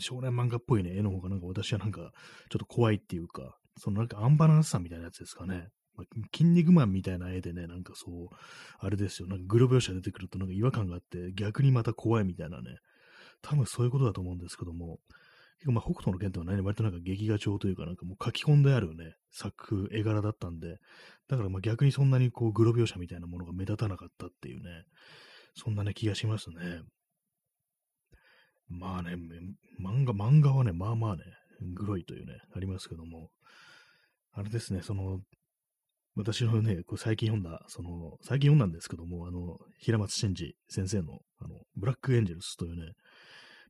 [0.00, 2.12] 少年漫画っぽいね、絵の方がなんか私はなんか、
[2.50, 5.68] ちょっと怖いっていうか、そのなんかアンバランスさみたいなやつですかね。
[5.96, 8.28] まあ、筋肉マンみたいな絵でね、なんかそう、
[8.78, 12.78] あれですよ、なんかグロ描写出てくるとなんか違和感があって、逆にまた怖いみたいなね、
[13.42, 14.98] 多分そういうことだと思うんですけども、
[15.60, 20.78] 結構まあ北斗の剣ってのはね、割となんか劇画調というかなんかもう書き込んであるね、作風、絵柄だったんで、
[21.28, 24.70] だからまあ逆にそんなにこうグロ描写みたいなものが目立たなかったっていうね、
[25.54, 26.80] そんなね気がしますね。
[28.68, 29.16] まあね、
[29.84, 31.24] 漫画、漫画はね、まあまあね、
[31.74, 33.28] グロいというね、ありますけども、
[34.32, 35.18] あれですね、その、
[36.16, 42.92] 私のね、こう最近読んだ、その、最近読んだんですけども、あの、平松真二先生の、あの、ブラックエンジェルスというね、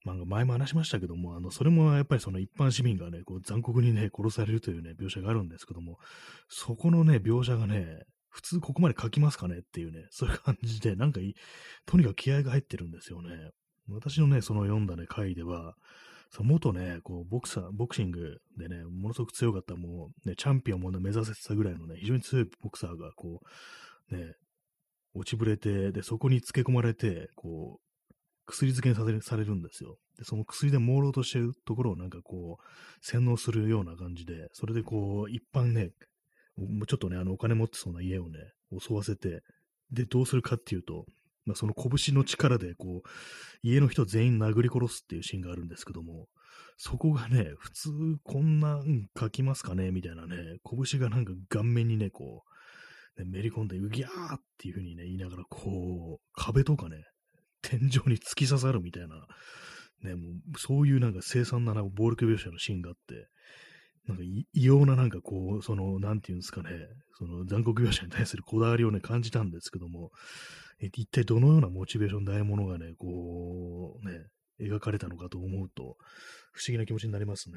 [0.04, 5.98] まあ、前も話しましたけども、あの、それもやっぱりその一般市民がね、こう残酷にね、殺されるというね、描写があるんですけども、
[6.48, 11.20] そこのね、描写がね、普通ここまで書きますかねっていうね、そういう感じで、なんか
[11.84, 13.50] とにかく気合が入ってるんですよね。
[13.88, 15.74] 私のね、その読んだね、回では、
[16.30, 23.40] その元ね、こう、ボクサー、ボクシングでね、ものすごく強かったもう、ね、チャンピオンも、ね、目指せてたぐらいのね、非常に強いボクサーが、こ
[24.12, 24.34] う、ね、
[25.12, 27.89] 落ちぶれて、で、そこにつけ込まれて、こう、
[28.50, 29.96] 薬漬けにされされるんですよ。
[30.18, 35.90] で、その薬で朦朧としてるところをなんかこう、洗脳するような感じで、それでこう、一般ね、
[36.56, 38.38] もうちょっとね、あの、お金持ってそうな家をね、
[38.78, 39.42] 襲わせて、
[39.90, 41.06] で、どうするかっていうと、
[41.46, 43.08] まあ、その拳の力で、こう、
[43.62, 46.28] 家の人全員殴り殺すっていうシーンがあるんですけども、
[46.76, 47.90] そこがね、普通
[48.22, 52.44] こんな、ん、書きますかねみたいなね、拳がなんか顔面にね、こ
[53.18, 57.04] う、ね、めり込んで、うぎゃーっていう風にね、言いながら、こう、壁とかね、
[57.62, 59.27] 天井に突き刺さるみたいな、
[60.03, 63.29] ね、もう、そういうなんか凄惨な暴力描写のシーンがあって、
[64.09, 66.70] なんか異様ななんかこう、その、なんていうんですかね、
[67.18, 70.11] その残酷描写に対するこだわりをね、感じたんですけども、
[70.81, 74.27] 一体どのようなモチベーションでああいものがね、こう、ね、
[74.61, 75.96] 描かれたのかと思うと、
[76.53, 77.57] 不思議な気持ちになりますね。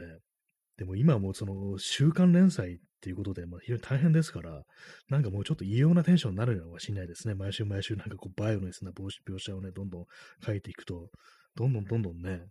[0.77, 4.63] でも今もうその週刊連載っていうことで、まあ、非常に大変ですから、
[5.09, 7.35] なんかもうちょっと異様なテンションになるのかもしれないですね。
[7.35, 10.05] 毎週毎週なんかこうバイオレンスな描写をね、どんどん
[10.45, 11.09] 書いていくと、
[11.55, 12.45] どんどんどんどんね、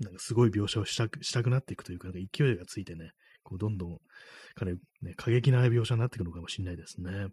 [0.00, 3.10] なんかすごい描写をしたくしたくなっていくというか、なんか勢いがついてね、
[3.42, 3.98] こうどんどん、
[4.54, 4.74] か、ね、
[5.16, 7.28] 過激な描写になっていくのかもしれないですね。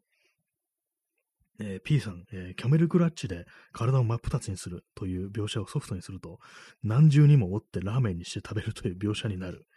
[1.60, 6.40] えー、P さん、えー、キャメルクラッチで体を真っ二つにするという描写をソフトにすると、
[6.84, 9.68] 何重にも折ってラーメンにして食べるという描写になる。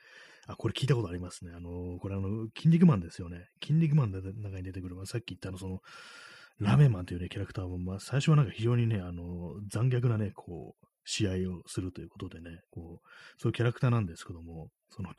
[0.46, 1.52] あ、これ聞いたことありますね。
[1.54, 3.48] あのー、これあの、筋肉マンですよね。
[3.62, 5.80] 筋肉マンの中に出てくる、まあ、さっき言ったあの、その、
[6.58, 13.08] ラーメンマンというね、キャラクターも、まあ、最初はなんか非常にね、あの、残虐なね、こう、試合をするということでね、こう、
[13.40, 15.10] そういうキャラクターなんですけども、その、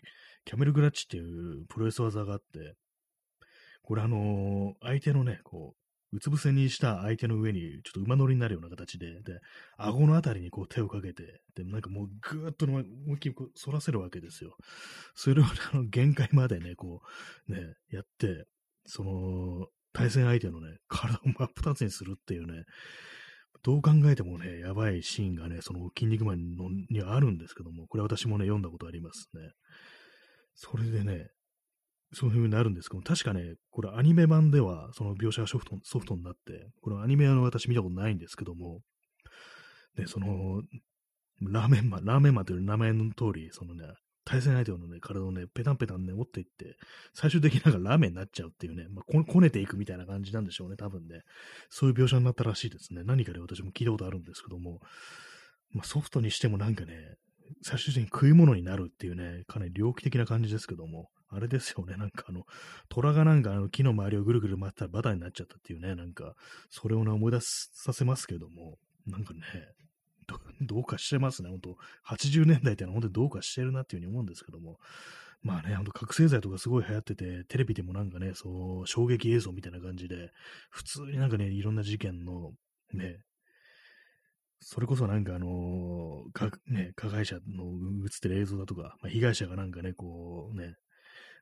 [0.46, 2.76] キャメルグラッチっていうプロレス技があって、
[3.82, 9.40] これあのー、相手のね、こう、うつ伏せにした相手の上にちょっと馬乗りになるような形で、で、
[9.78, 12.84] 顎のあたりにこう手をかけて、で、なんかもうぐーっと思い
[13.16, 14.56] っきりこう反らせるわけですよ。
[15.16, 17.02] それをあの限界までね、こ
[17.48, 17.60] う、ね、
[17.92, 18.46] やって、
[18.86, 22.64] その、対戦相手のね、体を真っ二つにするっていうね、
[23.62, 29.42] どう考えてもね、やばいシーンがね、その筋肉マンのにはあるんですけども、これ私もね、読んだことありますね。
[30.56, 31.30] それでね、
[32.14, 38.82] そういう風になるんですけど、確かね、これアニメ版では、その描写がソフトソフトになって、これアニメの私見たことないんですけども、
[39.98, 40.64] ね、その、
[41.42, 43.86] ラーメンマン、ラーメンマンという名前の通り、そのね、
[44.26, 46.78] 対戦相手のね、体をね、ペタンペタンね、持っていって、
[47.14, 51.22] 最終的になんかラーメンになっちゃうっていうね、まあ、ここねていくみたいな感じなんでしょうね、多分ね。
[51.70, 53.04] そういう描写になったらしいですね。
[53.04, 54.82] 何かで私も聞いたことあるんですけども、
[55.72, 57.16] まあ、ソフトにしてもなんかね、
[57.64, 62.46] 最終的に食い物になるっていうね、かなり猟奇的な感じですけども、あれですよね、なんかあの、
[62.90, 66.34] 虎がなんかあの木の周りをぐるぐる回ったらバターになっちゃったっていうね、なんか、
[66.70, 69.42] それをね、思い出させますけども、なんかね、
[70.62, 74.78] どうかしてますね、本当80年代ってのは本当にどうかしてるなっていうふうに思うんですけども、
[75.42, 80.32] まあね、ほんと覚醒剤とかすごい流行ってて、テレビでもなんかね、そう、衝撃映像みたいな感じで、
[80.70, 82.52] 普通になんかね、いろんな事件の、
[82.94, 83.20] ね、
[84.62, 87.64] それこそなんかあのか、ね、加害者の
[88.04, 90.76] 映ってる映像だとか、まあ、被害者がなんかね、こうね、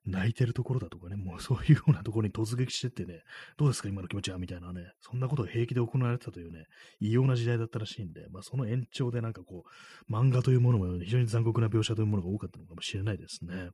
[0.07, 3.21] 泣いてるところだとかね、もう そういうようなところに突撃してってね、
[3.57, 6.65] どうですか今の気持ちはみたいなね、そんなことが平気で行われてたというね、
[6.99, 9.63] 異様な時代だったらしいんで、まあその延長でなんかこ
[10.09, 13.69] う、漫画というものも非常に残酷な描写というものが多かったのかもしれないですね。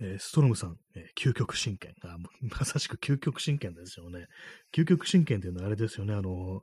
[0.00, 1.94] えー、ストロムさん、えー、究極神剣。
[2.02, 4.26] あ、 まさしく究極神剣ですよね。
[4.74, 6.62] 究極神剣っていうのはあれですよね、あの、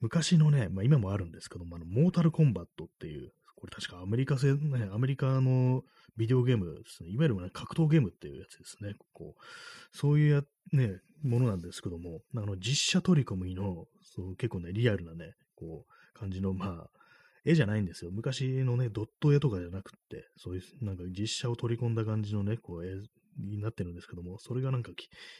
[0.00, 5.84] 昔のね、まあ今もあるんですけども、あの、モータルコンバットっていう、これ確かアメリカ製、ね、アメリカの
[6.16, 7.10] ビデオゲームですね。
[7.10, 8.94] いわゆる、ね、格闘ゲームっていうやつですね。
[9.12, 16.90] こうそういう、ね、ものなんですけども、あの実写取り込みのそう結構ね、リアルなね、こう、感じの、まあ、
[17.44, 18.10] 絵じゃないんですよ。
[18.10, 22.96] 昔のね、ドット絵とかじゃなくって、そういう、なんか実写を取り込んだ感じのね、こう、絵
[23.38, 24.90] になってるんですけども、それがなんか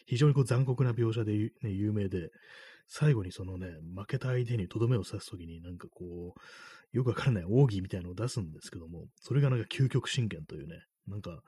[0.06, 1.32] 非常にこう残酷な描写で、
[1.62, 2.30] ね、有名で、
[2.88, 6.40] 最後にそのね、負けた相手にとどめを刺すときになんかこう、
[6.92, 10.76] よくわからない奥義みたいなのを出すんですけども、それがなんか究極神剣というね、
[11.08, 11.40] なんか、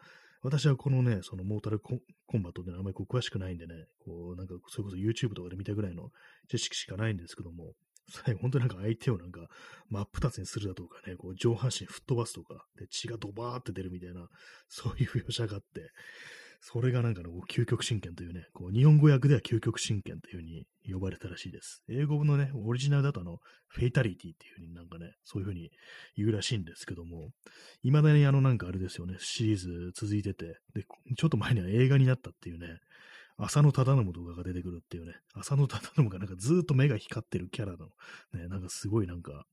[0.42, 6.10] 私はこのね、そのモータルコンバットであんまりこう詳しくないんでね、こう、なんかそれこそ YouTube とかで見たぐらいの
[6.50, 7.72] 知識しかないんですけども、
[8.10, 9.48] 最後本当になんか相手をなんか
[9.88, 14.28] 真っ二つにするだとかね、こう上半身吹っ飛ばすとか、で血がドバーって出るみたいな、
[14.68, 15.90] そういう描写があって、
[16.60, 21.82] それがなんかの究極神剣というね、こう日本語訳では究極神剣というふうに呼ばれたらしいです。
[21.88, 23.38] 英語のね、オリジナルだとあの、
[23.68, 25.70] フェイタリティっていうふうになんかね、そういうふうに
[26.16, 27.30] 言うらしいんですけども、
[27.82, 30.84] 未だにあのなんかあれですよね、シリーズ続いてて、で、
[31.16, 32.78] ちょっと前には映画になったっていうね、
[33.36, 37.88] 浅野忠信動画が出てくるっていうね、浅野忠信がなんかずっと目が光ってるキャラの、
[38.32, 39.44] ね、なんかすごいなんか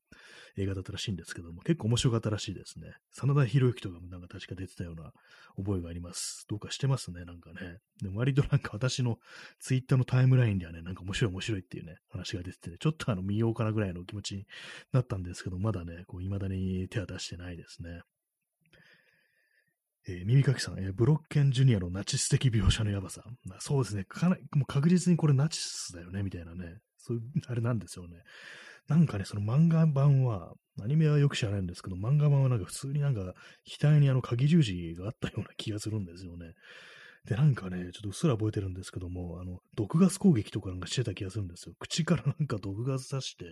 [0.57, 2.93] 映画だったらしいんですけども、結構面白かったらしいですね。
[3.11, 5.11] 真田広之とかもなんか確か出てたような
[5.57, 6.45] 覚えがあります。
[6.47, 7.77] どうかしてますね、なんかね。
[8.01, 9.17] でも割となんか私の
[9.59, 14.45] ツイッターのタイムラインではね、なんか面白い面白いっていうね、話が出てて、ね、ちょっとあの見ようかなぐらいの気持ちに
[14.91, 18.01] なったんですけど、まだね、こう未だに手は出してないですね。
[20.07, 23.23] えー、耳かきさん、えー、ブロッケンジュニアのナチス的描写のやばさ。
[23.59, 24.05] そうですね。
[24.05, 26.77] かなり、もう確実にこれナチスだよね、みたいなね。
[26.97, 28.17] そういう、あれなんですよね。
[28.87, 33.33] なんかね、その漫画版は、アニメはよく知らないんですけど、漫画版はなんか普通になんか、
[33.79, 36.53] 額にあの、鍵十字があったような気がするんですよね。
[37.25, 41.75] で、なんかね、ちょっとうっすら覚えてるんですけども、あの、毒ガス攻撃とかなんかしてた気がするんですよ。
[41.79, 43.45] 口からなんか毒ガス刺して、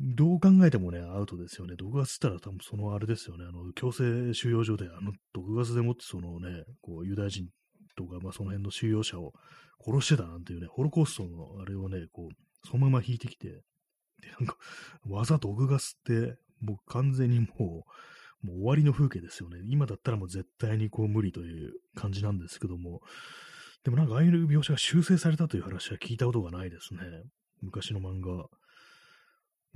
[0.00, 1.76] どう考えてもね、アウトですよね。
[1.76, 3.44] 毒ガスったら多分そのあれですよね。
[3.48, 7.48] あの、強制収容所であの毒ガスでもってそのね、こう、ユダヤ人
[7.96, 9.32] とか、まあその辺の収容者を
[9.84, 13.62] 殺してたなんていうね、ホロコーストのあれをね、こう、そのまま引いてきて、で、
[14.38, 14.56] なんか、
[15.08, 17.46] わざと毒ガスって、もう完全にも
[18.42, 19.58] う、もう終わりの風景ですよね。
[19.68, 23.00] 今だったらもう絶対にこう無理という感じなんですけども、
[23.84, 27.00] でもなんかああいう描写が修正されたという話は聞いたことがないですね。
[27.62, 28.46] 昔の漫画。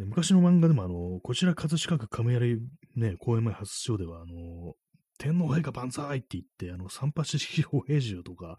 [0.05, 2.61] 昔の漫画でも、あの、こちら葛飾区亀有
[2.95, 4.75] ね、公演前初出場では、あの、
[5.19, 8.59] 天皇陛下万歳って言って、あの、三八式歩兵銃とか、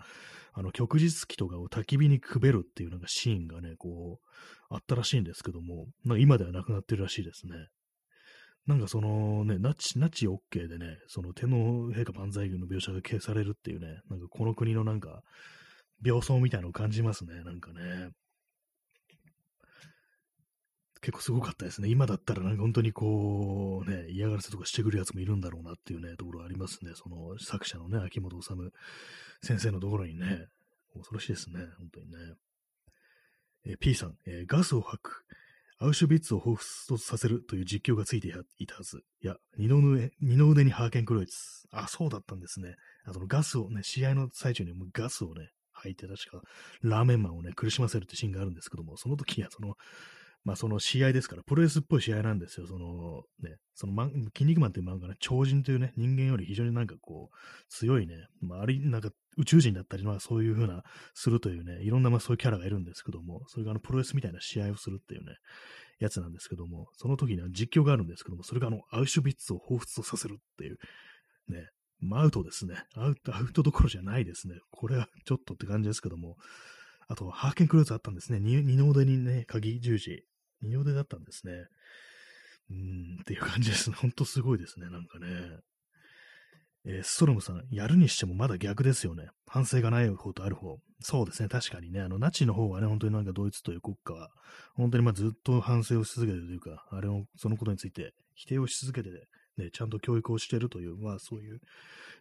[0.51, 4.27] あの、旭日旗とかを焚き火にくべるっていうなんかシーンがね、こう、
[4.69, 7.53] あったらしいんですけども、なんか今ではなくなってるらしいですね。
[8.67, 15.23] なんかそのね、ナチ、ナチ OK でね、その天皇陛下万歳軍の描写が消されるっていうね、なんかこの国のなんか、
[16.03, 18.09] 病巣みたいなのを感じますね、なんかね。
[21.01, 21.89] 結構すごかったですね。
[21.89, 26.91] 今だったらなんか本当にこう、ね、嫌がらせとかしてくるやつもいるんだろうなっていうね、ところありますね。
[26.95, 28.49] その作者のね、秋元治
[29.41, 30.47] 先生のところにね、
[30.93, 32.17] 恐ろしいですね、本当にね。
[33.65, 35.25] えー、P さん、えー、ガスを吐く。
[35.81, 39.01] アウシュビッツを彷彿とさせるという実況がついていたはず。
[39.21, 41.33] いや、二の腕、二の腕にハーケンクロイツ。
[41.71, 42.75] あ、そうだったんですね。
[43.05, 46.41] あのガスをね、試合の最中にもガスをね、吐いて、確か、
[46.81, 49.77] ラーメンマンをね、苦しませるってシーンがあるんですけども、その時はその、
[50.43, 52.67] まあその試合ですから、プロレスっぽい試合なんですよ。
[52.67, 57.35] そのね、そのマン、筋肉マンっていう漫画ね、超人というね、人間より非常になんかこう、
[57.69, 65.35] 強いね、まああり、なんか宇宙人だったり、まあそういうふうな、するというね、いろんなまあそういうキャラがいるんですけども、それがあのプロレスみたいな試合をするっていうね、
[65.99, 70.77] やつなんですけども、その時には実況があるんですけども、それがあの、アウシュビッツを彷彿とさせるっていう、
[71.49, 71.67] ね、
[71.99, 72.75] まあアウトですね。
[72.95, 74.55] アウト、アウトどころじゃないですね。
[74.71, 76.37] これはちょっとって感じですけども、
[77.07, 78.39] あと、ハーケンクルーズあったんですね。
[78.39, 80.23] 二の腕にね、鍵十字
[80.61, 81.53] 二の腕だったんですね。
[82.71, 83.91] うん、っていう感じです。
[83.91, 85.27] ほんとすごいですね、なんかね。
[86.85, 89.27] えー、ストロムさん、やるにしてもまだ逆ですよね。
[89.47, 90.77] 反省がない方とある方。
[91.01, 94.29] そうですね、確かにね、あの、ナチの方はね、本当になんかドイツという国家は、
[94.75, 99.09] 本当にまあずっと反省をし続けてるというか、あれを、そのことについて否定をし続けて、
[99.57, 101.59] ね、ちゃんと教育をしてるという、まあそういう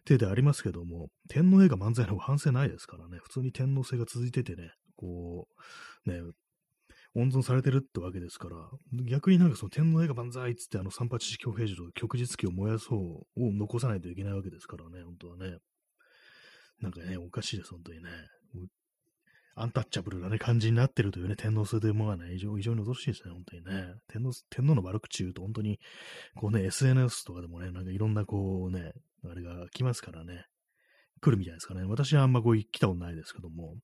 [0.05, 5.47] 手でありますけども、天皇映画漫才の方反省ないですからね、普通に天皇制が続いててね、こ
[6.05, 6.19] う、ね、
[7.15, 8.55] 温存されてるってわけですから、
[9.05, 15.57] 逆になんかその天皇映画万歳っつってあの三八式兵士と旭日旗を燃やそうを残さないといけないわけですからね、本当はね。
[16.81, 18.09] なんかね、おかしいです、本当にね。
[19.55, 23.93] アンタッチャブルなね、感じになってるというね、天皇制というものはね、非常非常に恐ろしいですね、本当にね。
[24.07, 25.79] 天皇、天皇の悪口言うと本当に、
[26.35, 28.93] こうね、SNS とかでもね、なんかいろんなこうね、
[29.25, 30.45] あれが来ますからね、
[31.19, 31.83] 来るみたいですかね。
[31.83, 33.75] 私はあんまこう来たことないですけども、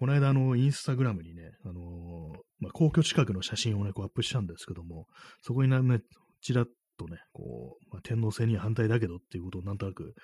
[0.00, 5.06] この間、あの、インスタグラムにね、あのー、まあ、皇居近くの写真をね、こうアップしたんですけども、
[5.42, 6.00] そこにね、
[6.40, 10.14] ちらっとね、こう、まあ、天皇制には反対だけどっていうことをなんとなく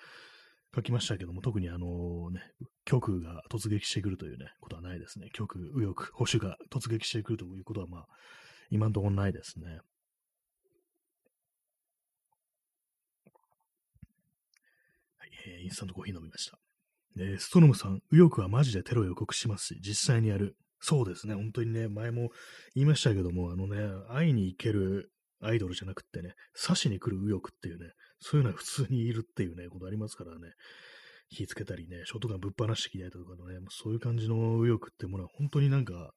[0.75, 2.41] 書きましたけども、特にあのね、
[2.87, 5.29] 極右が突撃してくるというね、ことはないですね。
[5.35, 8.07] 極右、右翼、保守が突撃してくるということは、まあ、
[8.71, 9.67] 今んところないですね。
[15.19, 16.66] はい、えー、インスタントコーヒー飲みました。
[17.19, 20.57] えストロムさん、右翼はマジでテロ予告しますし、実際にやる。
[20.81, 22.31] そうですね、本当にね、前も
[22.75, 25.11] 言いましたけども、あのね、会いに行ける
[25.41, 30.53] アイドルじゃなくってね、刺しに来る右翼っていうね、そういうのは普通にいるっていうね、ことありますからね、
[31.29, 36.12] 火つけたりね、ショットガンぶっ放してきたりとかのね、そういう感じの右翼ってものは本当になんか、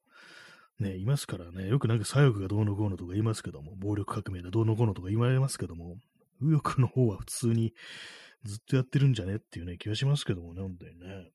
[0.79, 5.97] ね、いますからね、よくなんか左翼がどうのこうのとか言いますけども、暴力革命だどうのこうのとか言われますけども、
[6.41, 7.73] 右翼の方は普通に
[8.43, 11.31] ずっとやってるんじゃねっていうね、気がしますけどもね、本当にね。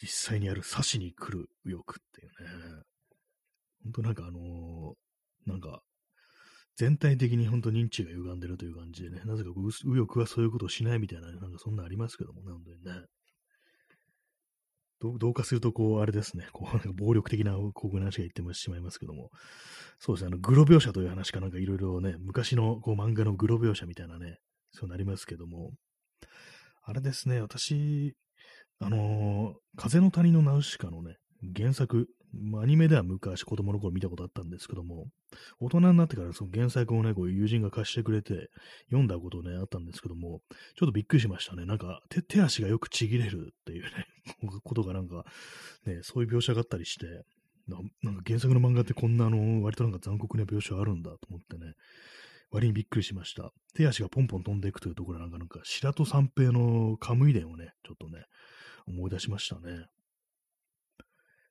[0.00, 2.82] 実際にやる刺しに来る右翼っていうね。
[3.84, 5.82] 本当なんかあのー、なんか、
[6.76, 13.06] 全体的に本当認知が歪んでるという感じでね、なぜか右翼はそういうことをしないみたいな、なんかそんなありますけどもね、本当にね。
[15.00, 19.30] どうかすると、こう、あれですね、こう、暴力的なこういう話が言ってしまいますけども、
[19.98, 24.38] そうですね、あの、グロ描写という話かなんかいろいろね、昔のこう漫画のグロ描写みたいなね、
[24.72, 25.72] そうなりますけども、
[26.82, 28.14] あれですね、私、
[28.78, 31.16] あのー、風の谷のナウシカのね、
[31.54, 32.08] 原作、
[32.60, 35.06] アニメでは昔子供の頃見たことあったんですけども、
[35.60, 38.48] 大人になってからその原作をね、こう友人が貸してくれて
[38.86, 40.40] 読んだことね、あったんですけども、
[40.76, 41.64] ちょっとびっくりしましたね。
[41.66, 43.90] なんか手、手足がよくちぎれるっていうね、
[44.64, 45.24] ことがなんか、
[45.86, 47.24] ね、そういう描写があったりして、
[48.02, 51.74] なんか原作の漫画ってこんなあの、割となんか残酷な描写あるんだと思ってね、
[52.50, 53.50] 割にびっくりしました。
[53.74, 58.24] 手足がポンポン飛んでいくというところなんか、なんか白戸三平のカムイ伝をね、ちょっとね、
[58.86, 59.86] 思い出しましたね。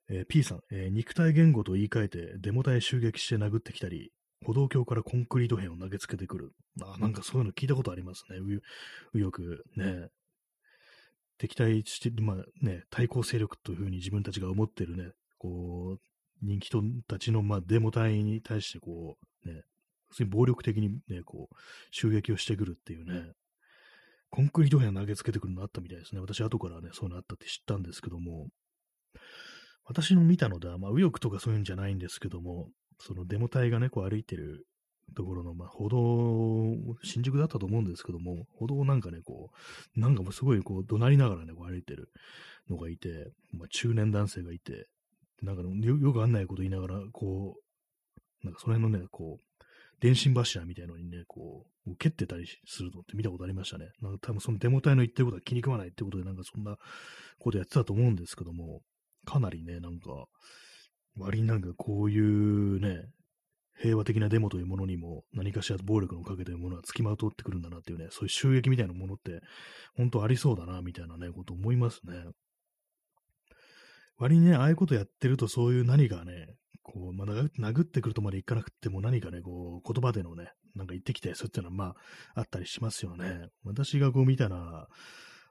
[0.10, 4.12] えー、P さん、えー、肉体言語と言い換えてデモ隊襲撃して殴ってきたり、
[4.46, 6.52] 歩道橋からコンクリート片を投げつけてくる。
[6.82, 8.38] あ、なんかそういうの聞いたことありますね。
[8.38, 8.62] う、
[9.14, 9.42] 右翼、
[9.76, 10.10] ね。
[11.38, 16.00] 敵対して、まあね、対抗勢力というふうに自分たちが思ってるね、こう、
[16.42, 19.64] 人気人たちの、まあ、デモ隊に対して、こう、ね、
[20.10, 21.56] 普通に暴力的にね、こう、
[21.92, 23.34] 襲撃をしてくるっていうね、
[24.30, 26.22] コンクリート片投げつけてくるのあったみたいですね。
[26.22, 28.48] 私、後からね、そういうのあったって知ったんですけども、
[29.86, 32.70] 私の見たのでは、まあ、右翼とかそういうんじゃないんですけども、
[33.00, 34.66] そのデモ隊がね、こう歩いてる
[35.16, 39.52] ところの、まあ、歩道、新宿だったと思うんですけども、歩道なんかね、こ
[39.96, 42.10] う、なんかもうすごいこう、怒鳴りながらね、こう歩いてる
[42.70, 44.88] のがいて、まあ、中年男性がいて、
[45.44, 47.58] なんかよよくあんないこと言いながら、こ
[48.44, 49.64] う、なんかその辺のね、こう、
[50.00, 53.90] 電信柱みたいのにね、こう、蹴ってたりするのって見たことありましたね。
[54.02, 56.78] なんか多分そのデモ隊の言ってることは気に食わないってことで、なんかそんな
[57.40, 58.82] ことやってたと思うんですけども、
[59.26, 60.26] かなりね、なんか、
[61.18, 63.08] 割になんかこういうね、
[63.78, 69.42] 平和的なデモというものにも何かしら暴力の影というものは付きまとってくるんだなっていうね、そういう収益みたいなものって
[69.98, 72.14] 本当ありそうだな、みたいなね、こと思いますね。
[74.18, 77.28] 割にね、ああいうことやってるとそういう何かね、こう、まあ、
[77.60, 81.86] 殴ってくるとまでいかなくても何かね、こう、言葉でのね、なんか言ってきたりするっていうのはま
[82.36, 83.50] あ、あったりしますよね。
[83.64, 84.88] 私がこう見たら、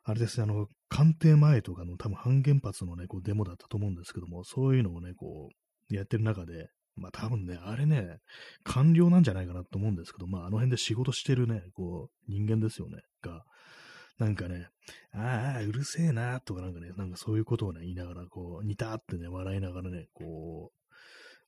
[0.04, 5.48] あれですね、あの、官邸前とかの多分反原発のね、こうデモだったと思うんですけども、そういうのをね、こ
[5.90, 8.18] う、やってる中で、まあ多分ね、あれね、
[8.64, 13.44] 官僚なんじゃないかなと思うんですけど、まああの辺で仕事してるね、こう、人間ですよね、が、
[14.18, 14.68] なんかね、
[15.12, 20.70] ああ、うるせえな、とかなんかね、なんかそういうことをね、言いながら、こう、似たってね、笑いながらね、こ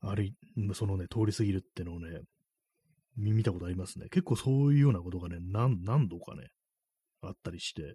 [0.02, 0.32] う、あれ、
[0.72, 2.20] そのね、通り過ぎるってのをね、
[3.16, 4.09] 見たことありますね。
[4.11, 6.48] 結構そういうようなことがね、何、何度かね、
[7.22, 7.94] あったりして、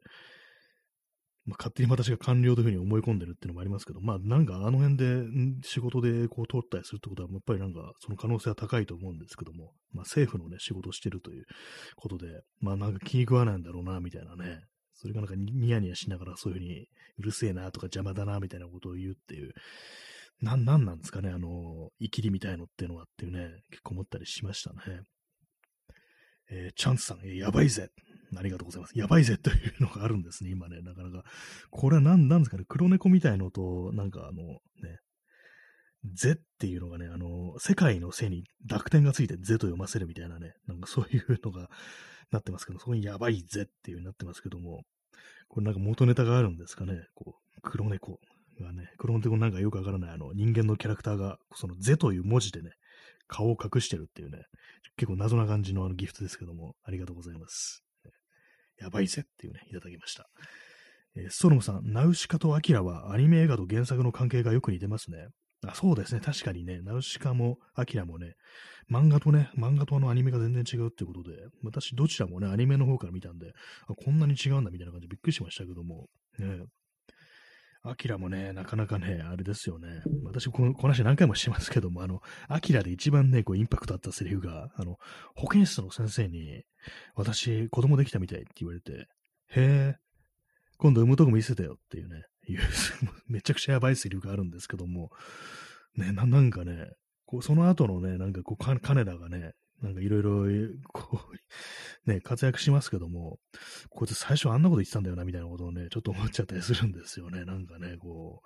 [1.46, 5.24] まあ、勝手に私が官僚というふうに思い込んでるっていうのもありますけど、まあなんかあの辺で
[5.64, 11.46] 仕事でこう通ったりするってことは、やっぱりなんかその可能性は高いと思うんですけども、まあ政府のね、仕事してるという
[11.96, 12.28] ことで、
[12.60, 14.62] まあなんか気に食わないんだろうな、みたいなね。
[14.94, 16.86] それがなんかニヤニヤしながらそういうふうに
[17.18, 19.52] うるせえなとか邪魔だな、みたいなことを言うっていう、
[20.42, 25.02] なん、なんなんですかね、あの、生きりみたいのっていうのはっていうね、結構思ったりしましたね。
[26.52, 27.89] えー、チャンスさん、やばいぜ。
[28.38, 28.98] ありがとうございます。
[28.98, 30.82] やばいぜというのがあるんですね、今ね。
[30.82, 31.24] なかなか。
[31.70, 32.64] これは何なんですかね。
[32.68, 35.00] 黒猫みたいのと、なんかあの、ね、
[36.14, 41.70] ぜっていうのがね、あの、世界の背に濁点がついてぜと読ませるみたいなね、なんかそういうのが
[42.32, 44.82] なってますけど、そこにやばいぜっていうになってますけども、
[45.48, 47.06] これなんか元ネタがあるんですかね。
[47.14, 48.20] こう、黒猫
[48.60, 52.72] がね、黒猫なんかよくわからないあの人間のキャラクターが、そのぜという文字でね、
[53.28, 54.46] 顔を隠してるっていうね、
[54.98, 57.84] 結構謎な感じのあのギフトですけども、ありがとうございます。
[58.82, 60.28] やばいぜっていうね、いただきました。
[61.16, 65.28] えー、ストロムさん、ナウシカとアキラはアニメ映画と原作の関係がよく似てますね。
[65.68, 66.22] あそうですね。
[66.22, 68.34] 確かにね、ナウシカもアキラもね、
[68.92, 73.54] 漫画とね、漫画とあのアニメが全然違うってことで、私どちらもね、アニメの方から見たんで、
[73.88, 76.08] あこんなに違うんだみたいな感じでびっくりしましたけども、
[76.40, 76.66] ね、
[77.84, 80.04] アキラもね、なかなかね、あれですよね。
[80.24, 84.98] 私この、この話何回もしてますけども、あの、アキラで一番ね、こう、インパクトあったセリフが、あの、
[85.36, 86.64] 保健室の先生に、
[87.16, 89.08] 私、子供できたみたいって言われて、
[89.50, 89.96] へえ、
[90.78, 92.60] 今度産むとこ見せてよっていうね、いう、
[93.28, 95.12] めちゃくちゃやばいセリフがあるんですけども、
[95.96, 96.92] ね、ななんかね、
[97.26, 100.46] こうその後のね、なんかこう、金田がね、なんかいろいろ、
[100.94, 101.36] こう、
[102.10, 103.40] ね、活躍しますけども、
[103.90, 107.46] こいつ最初あんなこと言ってたんだよな、みたいなことをね、ちょっと思っちゃったりするんですよね。
[107.46, 108.42] なんかね、こ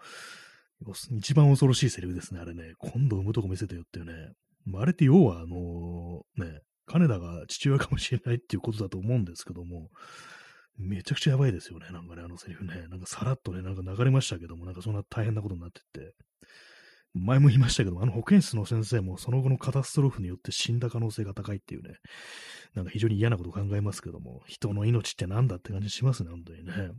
[0.81, 2.73] う、一番恐ろしいセリフですね、あれね。
[2.79, 4.33] 今度産むとこ見せてよっていうね。
[4.73, 9.89] あれって要は、あのー、ね、金田が父親かもしれないっていうことだと思うんですけども、
[10.77, 11.89] めちゃくちゃやばいですよね。
[11.91, 12.87] なんかね、あのセリフね。
[12.89, 16.13] なんかさらっとね、なんか流れましたけども、なんかそんな大変なことになってって。
[17.15, 21.95] 前も言いましたけど、あの保健室の先生もその後のカタストローフによって死んだ可能性が高いっていうね、
[22.75, 26.91] なんか非常に嫌なことを考えますけども、人の命ってなんだって感じしますね、本当にね。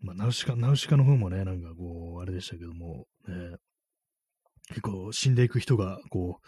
[0.00, 3.56] まあ、ナウシカ、ナウシカの方もね、なんかこう、あれでしたけども、ね、
[4.68, 6.40] 結構死んでいく人が、こ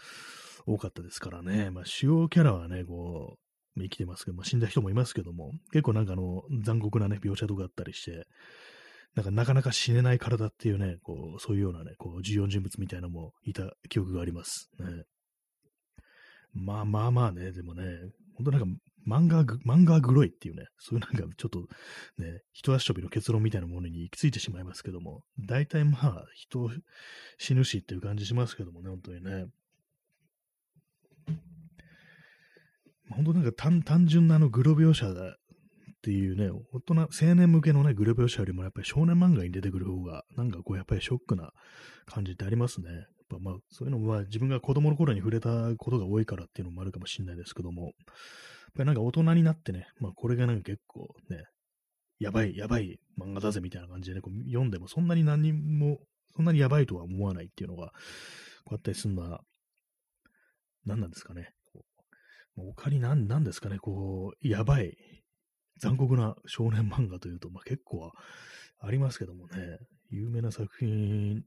[0.67, 1.71] う、多かったですからね。
[1.71, 3.37] まあ、主要キャラはね、こ
[3.75, 8.27] う、生きてますけど、まあ、死んだ人もいますけども、結構なんかあの、残酷なね、描写とかあったりして、
[9.15, 14.69] なんかなかなか死ねない体っていうね、こう、そういうようなね、こう、重要人物みたいなのもいた記憶があります。
[14.79, 15.03] ね。
[16.53, 17.83] まあまあまあね、でもね、
[18.35, 18.67] 本当なんか
[19.07, 21.59] 漫画、漫画グロいっていうね、そういうなんかちょっと
[22.17, 26.69] ね、人足飛びの結論みたいなものに行き着いてしまいますけども、大体まあ、人
[27.37, 29.45] 死ぬしっていう感じしますけどもね、本当にね。
[33.11, 35.38] 本当なんか単単純なあのグロ描写だ
[35.99, 41.51] っていうね、大人、青年向けのね、グロ描写よりもやっぱり少年漫画に出てくる方が、なんかこうやっぱりショックな
[42.05, 42.89] 感じってありますね。
[42.89, 47.93] やっぱまあ、そういうのもまあ自分が子供の頃に触れたことが多いからっていうのもあるかもしれないですけども、やっ
[48.75, 51.43] ぱりなんか大人になってね、まあこれがなんか結構ね、
[52.17, 55.99] やばい、やばい漫画だぜみたいな感じでね、こう読んでもそんなに何にも、
[56.33, 57.87] そんなにやばいとは思わないっていうのが、
[58.63, 59.41] こうやったりするのは、
[60.85, 61.49] 何なんですかね。
[61.73, 61.83] こ
[62.57, 64.97] う他に何、何ですかね、こう、やばい、
[65.79, 68.11] 残酷な少年漫画というと、まあ結構
[68.79, 69.77] ありますけどもね、
[70.09, 71.43] 有名な作品。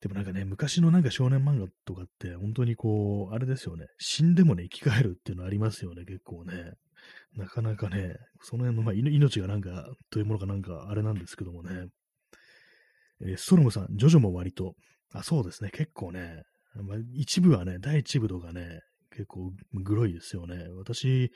[0.00, 6.72] でもなんかね、昔のなんか少年漫画とかって、本当にこう、あれですよね、死んでもね、生き返るっていうのありますよね、結構ね。
[7.36, 11.88] なかなかね、その辺の、まあ、命がなんか、というものかなんか、あれなんですけどもね。
[13.22, 14.74] えー、ストロムさん、ジョジョも割と、
[15.12, 16.42] あ、そうですね、結構ね、
[16.74, 18.80] まあ、一部はね、第一部とかね、
[19.16, 20.66] 結構グロいですよね。
[20.76, 21.32] 私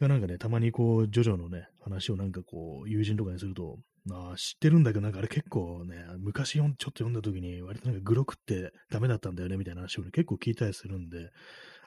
[0.00, 3.78] がなんかね、たまにこう、ジョジョのね、話をなんかこう、友人とかにすると、
[4.10, 11.30] あ知ってるんだけど、なんかあれ結構ね、昔ちょっと読んだ時に、割となんかグロくってダメだったんだよね、みたいな話を、ね、結構聞いたりするんで、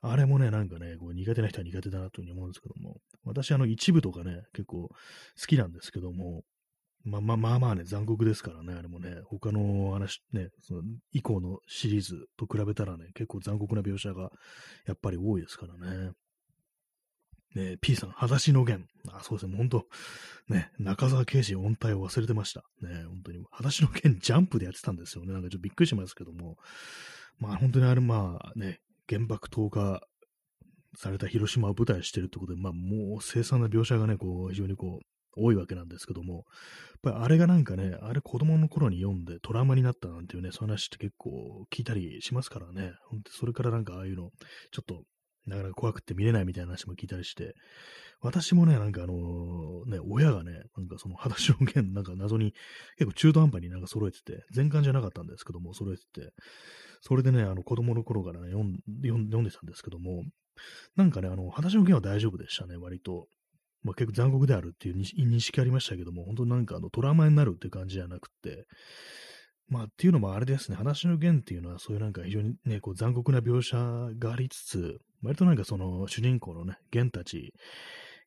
[0.01, 4.95] あれもね、なんかね、こう苦手な人は苦手だなというふうに思うんですけども、私、あの、一部とかね、結構好
[5.47, 6.43] きなんですけども、
[7.05, 10.81] まあまあまあまあね、残酷ですからね、あれもね、他の話、ね、その
[11.11, 14.31] 以降のシリーズと比べたらね、結構残酷な描写が
[14.87, 16.11] やっぱり多いですからね。
[17.53, 18.87] ね、P さん、裸足の弦。
[19.11, 19.85] あ、そうですね、本当
[20.49, 22.63] ね、中沢刑事音体を忘れてました。
[22.81, 23.37] ね、本当に。
[23.51, 25.31] 裸足の弦ジャンプでやってたんですよね。
[25.31, 26.57] なんかちょっとびっくりしますけども。
[27.37, 30.01] まあ本当にあれ、まあね、原爆投下
[30.95, 36.43] された広島を舞台してるってことで、まあもう凄惨な描写がね、こう、非常にこう、多いわけなんですけども、やっ
[37.03, 42.93] ぱりあれがなんかね、あれ子供の頃に読んでトラウマになったなんていうね、そういう話って結構聞いたりしますからね、
[43.29, 44.31] それからなんかああいうの、
[44.71, 45.03] ちょっと
[45.45, 47.53] なかなか怖くて見れないみたいな話も聞いたりして、
[48.21, 52.53] 私もね、なんかあのー、ね、親がね、なんかその裸足の弦、なんか謎に
[52.97, 56.33] 結構中途半端になんか揃えてて、全巻じゃなかったんですけども、揃えてて、
[57.01, 60.23] それでね、あの子供の頃からね、読んでたんですけども、
[60.95, 63.27] なんかね、あの、裸足の弦は大丈夫でしたね、割と。
[63.85, 68.65] まあ、結構残酷であるっていう認識ありましたけども、本当なんかあのトラウマになるっていう感じじゃなくて、
[69.69, 73.77] まあ、っていうのもあれですね、話の弦っていうのは、そういうなんか非常にね、こう残酷な描写
[74.17, 77.53] がありつつ、割となんかその主人公のね、弦たち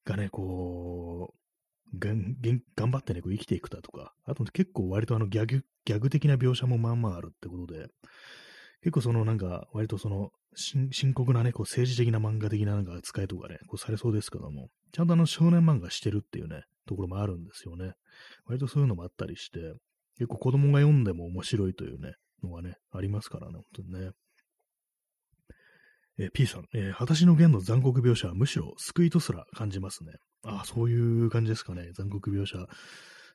[0.04, 1.34] がね、こ
[1.92, 2.36] う、がん
[2.76, 7.88] 頑張ってね、こう生きていくだとか、あと結構割とあのギャグ、ギャグ的な描写もまあまああるってことで、
[8.82, 17.92] 結構そのなんか、割とその深刻なね、こう政治的な漫画的ななんか扱いとかね、こうされそうですけども、ちゃんとあの少年漫画してるっていうね、ところもあるんですよね。
[18.46, 19.74] 割とそういうのもあったりして、
[20.16, 24.10] 結構子供が読んでも面白いというね、のがね、ありますからね、本当にね。
[26.20, 30.14] えー、P さん、えー、裸足の弦の残酷描写はむしろ救いとすら感じますね。
[30.44, 32.58] ああ、そういう感じですかね、残酷描写。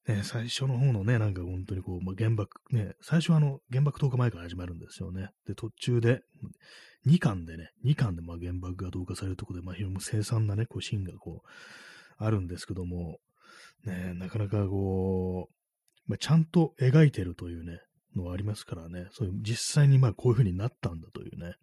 [0.07, 5.29] ね、最初の方のね、なんか本当にこう、まあ、原爆、ね、最初はあの、原爆10日前から始まるんですよね。
[5.47, 6.21] で、途中で、
[7.07, 11.49] 2巻でね、2巻でまあ原爆が投下されるところで、まあ、非常に凄惨なね、こう、シーンがこう、
[12.17, 13.19] あるんですけども、
[13.85, 17.79] ね、なかなかこう、まあ、ちゃんと描いてるというね、
[18.15, 21.55] のはありますからね、そういう実際にまあこういう風になったんだというね、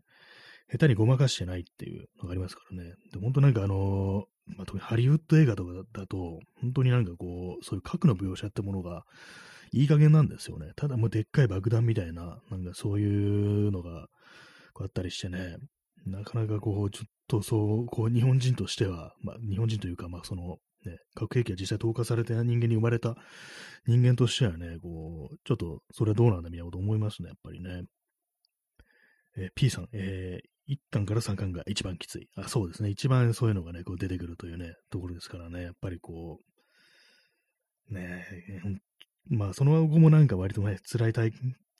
[0.71, 2.95] 下手にごまかしてないっていうのがありますからね。
[3.13, 4.25] で、本当なんかあの、
[4.57, 9.05] まあ、特にハリウッド映画とかだと、本当になんかこう、そういう核の描写ってものが、
[9.73, 10.73] いい加減なんですよね。
[10.77, 14.09] ただもうでっかい爆弾みたいな、なんかそういうのが、
[14.73, 15.57] こうあったりしてね、
[16.07, 23.15] なかなかこう、ちょっとそう、こう日本人としては、まあ日本人というか、まあその、ね、核兵器が実際投下された人間に生まれた
[23.87, 27.85] 人間としてはね、こう、ちょっとそれはどうなんだみたいなこと思いますね、やっぱりね。
[29.37, 32.29] えー、P さん、えー、1巻から3巻が一番きつい。
[32.37, 32.91] あ、そうですね。
[32.91, 36.39] 一番そういうのがね、こう出てくるというね、ところですからね、やっぱりこ
[37.91, 38.25] う、ね
[39.29, 41.33] まあ、その後もなんか割とね、辛い体、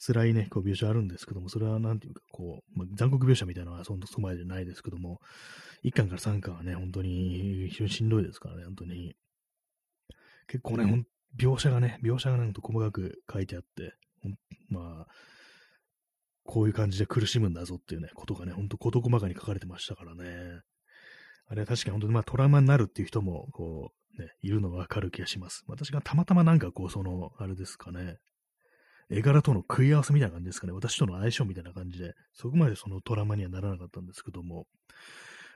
[0.05, 5.21] 辛いね、こう描写あるんですけども、それはなんていうか、こう、まあ、残酷描写みたいなのはそそこまでじゃないですけども、
[5.85, 9.15] 1巻から3巻はね、本当に非常にしんどいですからね、本当に。
[10.49, 11.05] 結構ね、
[11.39, 13.95] 描写がね、描写がなんと細かく書いてあって、
[14.69, 15.13] まあ、
[16.45, 20.61] こういう感じで苦しむんだぞっていうね、ことがね、ほんと事細かに書かれてましたからね。
[21.47, 25.65] あれは確かに本当にまあトラウマになるっていう人も、こう、ね、いるのがわかる気がします。
[25.67, 28.19] 私がたまたまなんかこう、その、あれですかね、
[29.11, 30.73] 絵柄との食い合わせみたいな感じですかね。
[30.73, 34.67] 私との相性みたいな感じで、そこまでそのトラウマにはならなかったんですけども、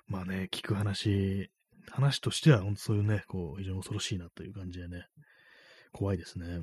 [0.07, 1.51] まあね、聞く話、
[1.91, 5.07] 話としては本当そういうね、こう、非常に恐ろしいなという感じでね、
[5.93, 6.63] 怖いですね。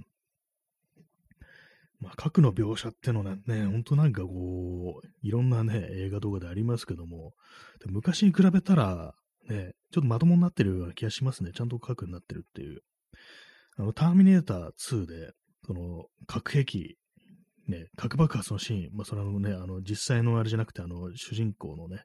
[2.02, 7.34] まあ、核の描写ってのはね、ほんとなんかこう、いろんなね、映画動画でありますけども、
[7.86, 9.14] 昔に比べたら、
[9.48, 11.52] ね、ちょっとまともになってるような気がしますね。
[11.54, 12.82] ちゃんと核になってるっていう。
[13.78, 15.34] あの、ターミネーター2で、
[15.66, 16.98] その、核兵器、
[17.68, 22.04] ね、核爆発のシーン、まあ、それのね、あの、実際のあれじゃなくて、あの、主人公のね、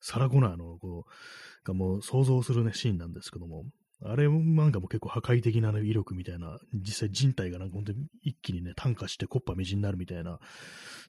[0.00, 3.64] サラゴナーの、こう、がもう想像するね、シーンなんですけども、
[4.04, 10.38] あれなんかも結構破壊的な、ね、威力みたいな、実際人体がなんか本当に一気にね、炭化してコッパみじんになるみたいな、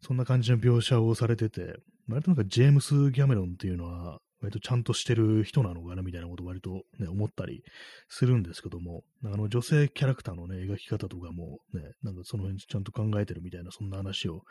[0.01, 1.75] そんな感じの描写をされてて、
[2.07, 7.63] 割となんかジェームス・ギャメロンっていうのは、割とちゃんとしてる人なのかなみたいなことを割とね、思ったり
[8.07, 14.43] するんですけども、あの女性キャラクターのね、描き方とかもね、なんかその辺ちゃんと考えてるみたいな、そんな話を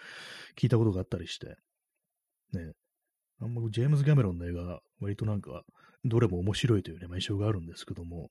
[0.59, 1.57] 聞いたことがあったりして、
[2.53, 2.72] ね、
[3.41, 5.62] あんまジェームズ・ギャメロンの映画、割となんか、
[6.09, 8.31] どれも面白いというね、まあ、印象があるんですけども、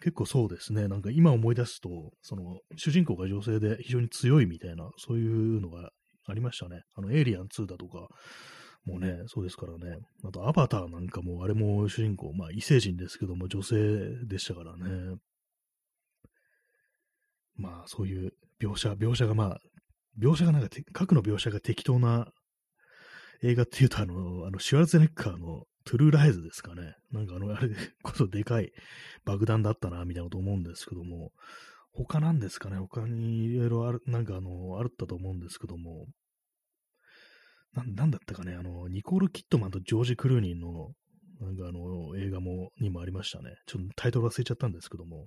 [0.00, 5.90] 結構そうですね、なんか今思い出すと、その、主人公が女性で非常に強いみたいな、そういうのが
[6.26, 6.82] ありましたね。
[6.94, 8.08] あの、エイリアン2だとか、
[8.84, 9.98] もうね、そうですからね。
[10.24, 13.76] あと、アバターなんかも、あれも主人公、まあ、異星人ですけども、女性
[14.26, 15.16] でしたからね。
[17.56, 19.58] まあ、そういう描写、描写がまあ、
[20.20, 22.28] 描写がなんか、核の描写が適当な
[23.42, 26.96] 映画っていうと、あの、あのシュワルツェネッカーのトゥルーライズですかね。
[27.12, 27.70] なんかあの、あれ
[28.02, 28.72] こそでかい
[29.24, 31.30] 爆弾だったな、みたいなこと思うんですけども、
[31.92, 32.76] 他なんですかね？
[32.76, 36.06] 他にいろいろある、なんかあの、あったと思うんですけども、
[37.72, 38.54] ななんだったかね？
[38.54, 40.90] あの、ニコール・キットマンとジョージ・クルーニーの、
[41.40, 43.54] なんかあの、映画も、にもありましたね。
[43.66, 45.26] ちょっとタイトル忘れちゃったんですけども、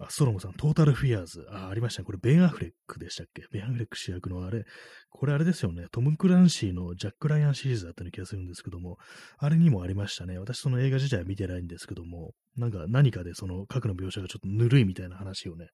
[0.00, 1.44] あ、ストロムさん、トータルフィアーズ。
[1.50, 2.06] あ、ありましたね。
[2.06, 3.46] これ、ベン・アフレックでしたっけ？
[3.50, 4.64] ベン・アフレック主役のあれ、
[5.10, 5.86] これあれですよね。
[5.90, 8.98] トム・クランシーのジャック・ライアンシリーズだったような気がするんですけども、
[9.38, 10.38] あれにもありましたね。
[10.38, 15.68] 私その映画自体は見てないんですけども、なんか何かでその核の描写がちょっとぬるいみたいな話をね、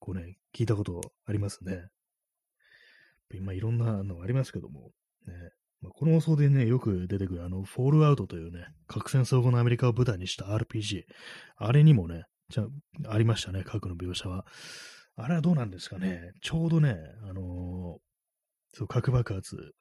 [0.00, 1.86] こうね、聞いたことありますね。
[3.34, 4.90] 今いろんなのありますけども、
[5.26, 5.32] ね、
[5.80, 11.04] ま、この放送でね、よく出てくるあの、フォールアウトというね、核戦争後のアメリカを舞台にした RPG、
[11.56, 12.66] あれにもね、じゃ
[13.08, 14.44] ありましたね、核の描写は。
[15.16, 16.32] あれはどうなんですかね。
[16.42, 16.96] ちょうどね、
[17.28, 19.72] あのー、そう核爆発、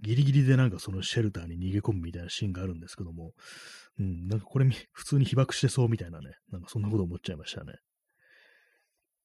[0.00, 3.32] ギリギリでなんかそのシェルターに逃げ込むみたいなシーンがあるんですけども、
[3.98, 7.74] うん、なんかこれ普通に被爆してそうみたいなね、なんかそんなこと思っちゃいましたね。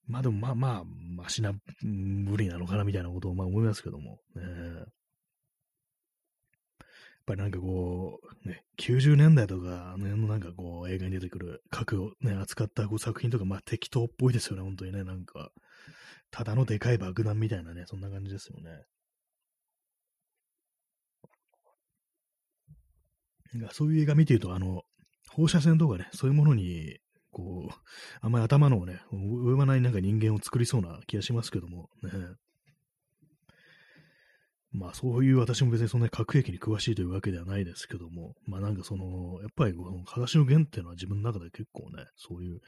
[0.07, 0.83] まあでもまあまあ、
[1.15, 4.43] マシな無理なのかなみたいなことをまあ思いますけども、ね、
[7.25, 15.51] ぱりなんかこう、ね、90年代とか、あの辺のなんかこう、映画に出てくる核をね、扱ったこう作品とか、まあ適当っぽいですよね、本当にね、なんか。
[16.31, 18.83] ただのでかい爆弾みたいなね、そんな感じですよね。
[23.53, 24.83] なんかそういう映画見てると、あの、
[25.29, 26.97] 放射線とかね、そういうものに、
[27.31, 27.73] こう、
[28.21, 32.11] あんまり頭のね、及ばないなんか人間を作りそうな気がしますけども、ね。
[34.71, 42.59] まあそういう私も別にそんなに核兵器に詳しいというわけではないですけども、まあなんかその、やっぱりこの裸足の弦っていうのは自分の中で結構ね、そういう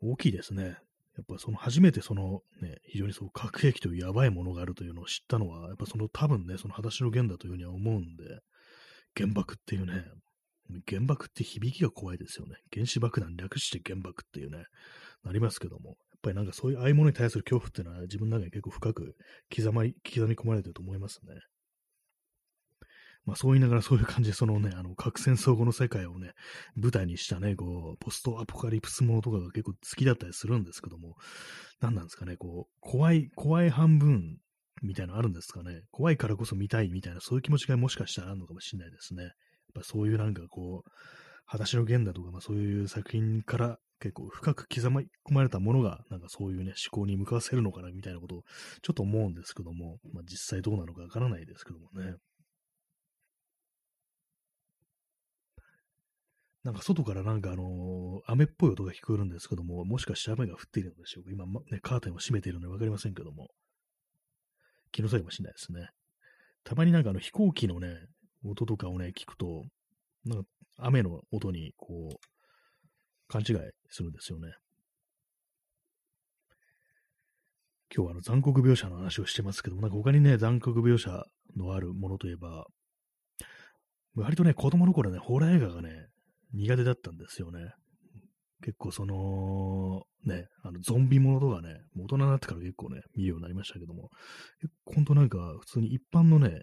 [0.00, 0.78] 大きいですね。
[1.16, 8.38] やっぱその初めてそのね、非常にそう核兵器というやばいものがあるというのを知ったのは、やっぱその多分ね、その裸足の弦だというふうには思うんで、
[9.16, 10.04] 原爆っていうね、
[10.86, 12.56] 原爆って響きが怖いですよね。
[12.72, 14.66] 原子爆弾略して原爆っていうね、
[15.24, 19.16] なりますけども、ぱりなんかそういうああいうものに対する恐怖っていうのは自分の中に結構深く
[19.54, 21.34] 刻ま刻み込まれてると思いますね。
[23.28, 26.32] まあそう言いながらそういう感じでそのね、あの核戦争後の世界をね、
[26.76, 31.14] 舞台にしたね、こう、ポストアポカリプスものとかが結構好きだったりするんですけども、
[31.78, 34.38] 何なんですかね、こう、怖い、怖い半分
[34.82, 35.82] みたいなのあるんですかね。
[35.90, 39.24] 怖いからこそ見たいみたいな、そういう気持ちがもしかしたらあるのかもしれないですね。
[39.24, 39.32] やっ
[39.74, 40.90] ぱそういうなんかこう、
[41.44, 48.42] 裸足の弦だとか、まあそういう作品から結構深く刻ま込まれたものが、なんかそういうね、思考に向かわせるのかなみたいなことを
[48.82, 52.16] ちょっと思うんですけども、まあ実際どうなのかわからないですけどもね。
[56.64, 61.30] なんか外からなんかあのー雨っぽい音が聞こえるんですけども、もしかして雨が降っているのでしょうか。
[61.30, 63.48] 今、まね、カーテンを閉めているのでわかりませんけども。
[64.92, 65.90] 気のせいかもしれないですね。
[66.64, 67.88] たまになんかあの飛行機のね、
[68.44, 69.64] 音とかをね、聞くと、
[70.24, 72.37] なんか雨の音にこう、
[73.28, 73.56] 勘違い
[73.90, 74.48] するんですよね。
[77.94, 81.24] 今日はあの残酷描写の話をしてますけども、なんか他にね、残酷描写
[81.56, 82.66] のあるものといえば、
[84.14, 85.90] 割とね、子供の頃ね、ホラー映画がね、
[86.52, 87.72] 苦手だったんですよね。
[88.62, 94.10] 結構その、ね、あの、ゾンビものとかね、大人になってから結構ね、見るようになりましたけども、
[94.84, 96.62] 本当なんか、普通に一般のね、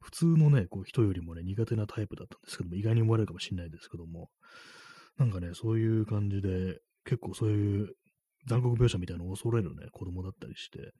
[0.00, 4.30] 普通のね、こう人よりもね、苦手なタイプだったんですけども、意外に思われるかもしれないですけども、
[5.18, 7.94] なんかね、そういう感じで、結構そういう
[8.46, 10.92] 残酷描写みたいなのを恐れるね、子供だったりして、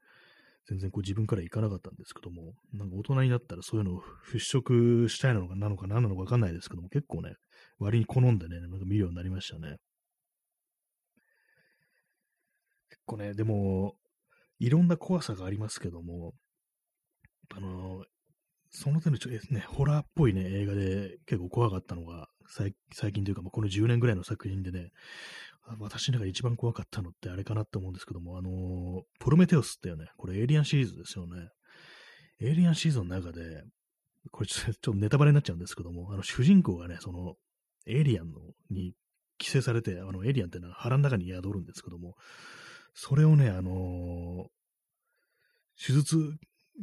[0.69, 4.03] 全然こう自分から行かなかったんですけども、なんか大人になったらそういうのを
[4.33, 7.35] 払拭したいのかなのか何なのかわかんないですけども、結構ね、
[7.79, 9.77] 割に好んでね、なんか見るようになりましたね。
[12.89, 13.95] 結構ね、でも、
[14.59, 16.33] いろんな怖さがありますけども、
[17.55, 18.05] あの、
[18.71, 22.75] その手のちょ、ね、ホラーっぽいね、映画で結構怖かったのが、最
[23.13, 24.91] 近というか、まあ、この10年ぐらいの作品でね、
[25.79, 31.49] 私の中で一番怖かったのってあれかなって思うんですけども、あのー、プロメテウスってよね、これエイリアンシリーズですよね。
[32.41, 33.65] エイリアンシリーズの中で、
[34.31, 37.37] これちょ っとネタバレになっちゃうんですけども、あの主人公がね、その
[37.87, 38.41] エイリアンの
[38.71, 38.95] に
[39.39, 42.17] 寄生されて、あのエイリアンってのは腹の中に宿るんですけども、
[42.95, 46.39] それをね、あのー、手術、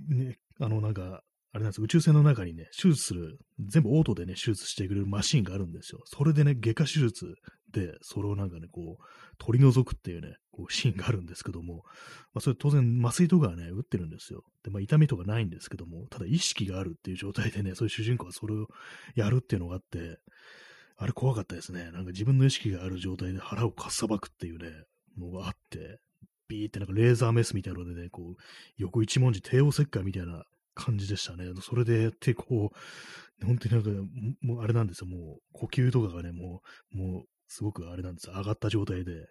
[0.09, 1.23] ね、あのなんか、
[1.53, 6.01] あれなんです宇宙船の中にね、手術する、全部オートでね、手術してくれるマシンがあるんですよ。
[6.05, 7.35] それでね、外科手術
[7.71, 9.03] で、それをなんかね、こう、
[9.37, 11.83] 取り除くっていうね、こう、シーンがあるんですけども、
[12.33, 14.43] まあ、それ当然麻酔とかはね、打ってるんですよ。
[14.63, 18.67] で、まあ、痛みとかないんですけども、ただ意識があるっていう状態でね、そういう主人公はそれを
[19.13, 20.17] やるっていうのがあって、
[20.97, 21.91] あれ怖かったですね。
[21.91, 24.69] なんか自分の意識がある状態で腹をかっさばくっていうね、
[25.19, 25.99] のがあって、
[26.47, 28.41] ビーってなんかレーザーメスみたいなのでね、こう、
[28.77, 31.45] 横一文字帝王切開みたいな感じでしたね。
[31.61, 33.89] それでやって、こう、本当になんか、
[34.41, 36.61] もうあれなんですよ、もう、呼吸とかがね、も
[36.93, 39.25] う、もう、すごくあれなんですよ、上がった状態で、もう、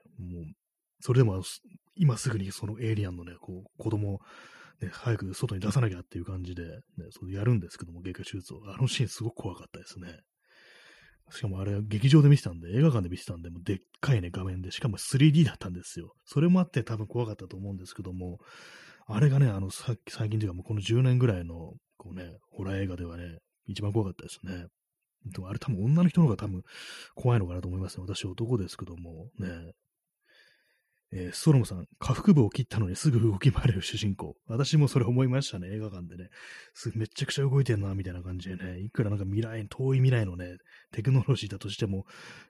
[1.00, 1.42] それでも、
[1.96, 4.20] 今すぐにそのエイリアンのね、こう、子供、
[4.80, 6.72] ね、早く外に出さなきゃっていう感じで、ね、
[7.10, 8.60] そうやるんですけども、外科手術を。
[8.72, 10.20] あのシーンすごく怖かったですね。
[11.30, 16.12] しかもあれ、劇場で見てたんで、映画館で見てたんで、もうでっかいね、画面で、しかも 3D だったんですよ。
[16.24, 18.38] それもあって多分怖かったと思うんですけども、
[19.06, 24.66] あれがね、あの、さ最近というかもうこの10年ぐらいの、こうね、ホラー映画ではね、一番怖かったですね。
[25.26, 26.62] でもあれ多分女の人の方が多分
[27.14, 28.04] 怖いのかなと思いますね。
[28.06, 29.72] 私男ですけども、ね。
[31.14, 34.34] えー、ストロムさん、下腹部を切ったのにすぐ動き回れる主人公。
[34.46, 36.30] 私もそれ思いましたね、映画館でね。
[36.74, 38.80] すめちゃくちゃ動いてんな、みたいな感じでね。
[38.80, 40.56] いくらなんか未来、遠い未来のね、
[40.92, 42.06] テクノロジーだとしても、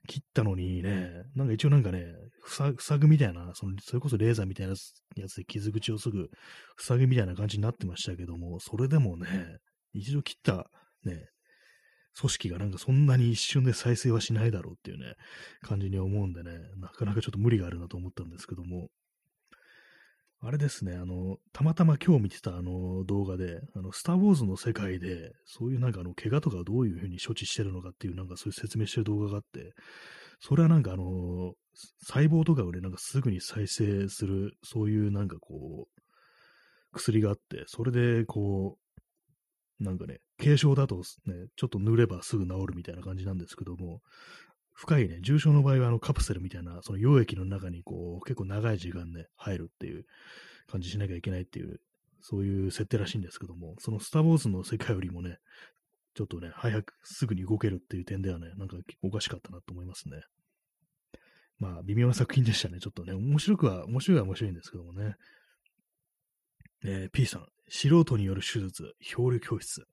[0.06, 2.06] 切ったのにね、なんか一応なんかね、
[2.46, 4.74] 塞ぐみたいな、その、それこそレーザーみたいな
[5.16, 6.30] やつで傷口をすぐ
[6.78, 9.58] 塞ぐみたいな感じになってましたけども、それでもね、
[9.92, 10.70] 一度切った
[11.04, 11.26] ね、
[12.18, 15.14] 組織がなんかそんなに一瞬で再生はしないだろうっていうね、
[15.62, 18.88] 感じに思うんでね、なかなかちょっと無理があるなと思ったんですけども、
[20.44, 29.72] あれですね、あの、たまたま今日見てたあの動画で、あの、スター・ウォーズの世界で、そういうなんかあの、怪我とかどういうふうに処置してるのかっていうなんかそういう説明してる動画があって、
[30.40, 31.54] それはなんかあの、
[32.02, 36.02] 細胞とかをね、なんかすぐに再生する、そういうなんかこう、
[36.92, 38.81] 薬があって、それでこう、
[39.82, 44.00] なんかね、軽症だとね、ちょっと塗ればすぐ治るみたいな感じなんですけども、
[44.72, 50.06] 深いね、重症の場合はあのカプセルみたいな、その溶液の中にこう、結構長い時間ね、入るっていう
[50.70, 51.80] 感じしなきゃいけないっていう、
[52.20, 55.38] そういう設定らしいんですけども、そのスター・ウォーズの世界よりもね、
[56.14, 60.22] ちょっとね、早くすぐに動けるっていう点ではね、なんかおかしかったなと思いますね。
[61.58, 62.80] まあ、微妙な作品でしたね。
[62.80, 65.16] ちょっとね、面白くは、面白いは面白いんですけどもね。
[66.84, 69.86] えー、P さん、素人による手術、漂流教室。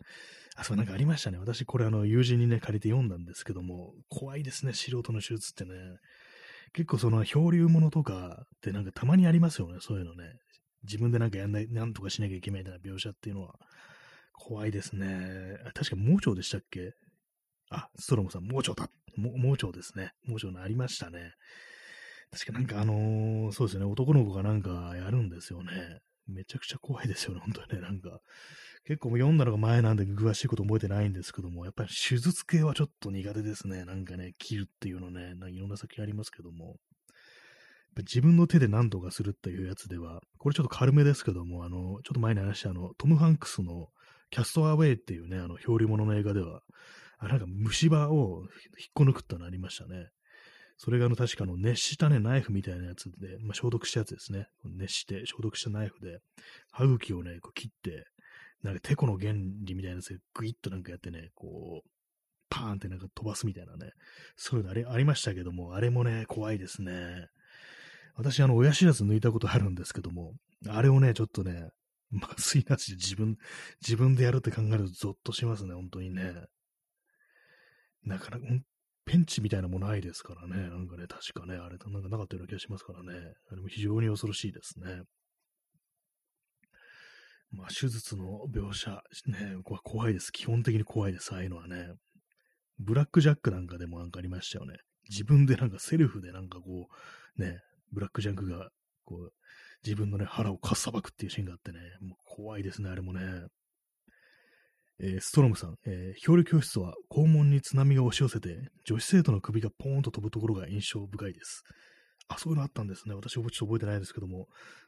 [0.55, 1.37] あ、そう、なんかありましたね。
[1.37, 5.73] 私、これ、あの、友人にね、借りて読んだんですけども、怖いですね、素人の手術ってね。
[6.73, 10.33] 結構、その、漂流ものとかってなんかたまにありますよね、そういうのね。
[10.83, 13.55] 自分でなんかやんない、なんとかしなきゃいけないみたいな描写っていうのは、
[14.33, 15.57] 怖いですね。
[15.73, 16.93] 確か盲腸でしたっけ？
[17.69, 18.89] あ、ストロムさん、盲腸だ。
[19.17, 20.13] 盲腸ですね。
[20.25, 21.33] 盲腸のありましたね。
[22.31, 25.99] 確かなんかあのー、そうですね、男の子がなんかやるんですよね。
[26.29, 27.81] めちゃくちゃ怖いですよね、本当にね。
[27.81, 28.19] なんか、
[28.85, 33.85] 結構読んだのが前なんで詳しいこと覚えてないんですけども、やっぱり手術系はちょっと苦手ですね。
[33.85, 36.77] なんかね、切るっていうのね、いろんな先ありますけども。
[37.97, 43.89] 自分の手で何とかするっていうやつでは、これちょっと軽めですけども、あの、ちょっと前に話したあの、トム・ハンクスの
[44.29, 46.61] キャストアウェイっていうね、あの、漂流物の映画では、
[47.17, 48.43] あ、なんか虫歯を
[48.77, 50.09] 引っこ抜くってのありましたね。
[50.81, 54.47] それがあの確かの熱したね、ナイフみたいなやつで、まあ、消毒したやつですね。
[54.63, 56.19] 熱して消毒したナイフで、
[56.71, 58.05] 歯茎をね、こう切って、
[58.63, 61.89] なんかテコの原理みたいなやつでグイッとなんかやってね、こう、
[62.49, 63.91] パーンってなんか飛ばすみたいなね、
[64.37, 67.27] そういうのあれありましたけども、あれもね、怖いですね。
[68.15, 70.33] 私、あの、親知らず抜いたことあるんですけども、
[70.65, 71.71] あれをね、ちょっとね、
[72.21, 73.35] 麻酔なしで自分、
[73.81, 76.33] 自分でやるって考えるとゾッとしますね、本当にね。
[78.03, 78.45] なかなか、
[79.09, 80.69] ペンチみたいなもないですからね。
[80.69, 83.33] なんかね、確かね、あれ、なんかなかったような気がしますからね。
[83.51, 85.01] あれも非常に恐ろしいですね。
[87.49, 90.31] まあ、手術の描写、ね、怖いです。
[90.31, 91.33] 基本的に怖いです。
[91.33, 91.87] ああいうのはね。
[92.77, 94.77] ブラックジャックなんかでもなんかありましたよね。
[95.09, 96.87] 自分でなんかセルフでなんかこ
[97.35, 97.57] う、ね、
[97.91, 98.69] ブラックジャックが、
[99.05, 99.33] こう、
[99.83, 103.21] 自分のね、腹をかっさばくっていうシーンがあってね、もう怖いですね、あれもね。
[105.01, 111.63] えー、ストロムさん、えー、表裏教室は肛門に津波が押し寄せて、女子生徒の首がポーンと飛ぶところが印象深いです。
[112.27, 113.15] あ、そういうのあったんですね。
[113.15, 114.47] 私、ちょっと覚えてないですけども、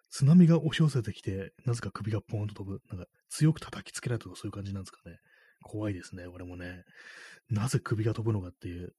[0.09, 2.81] 津波が押し寄せてきて、なぜか首がポーンと飛ぶ。
[2.89, 5.17] なんか、強く叩きつけられたとかそういう感じなんですかね。
[5.63, 6.83] 怖いですね、俺もね。
[7.49, 8.93] なぜ首が飛ぶのかっていう。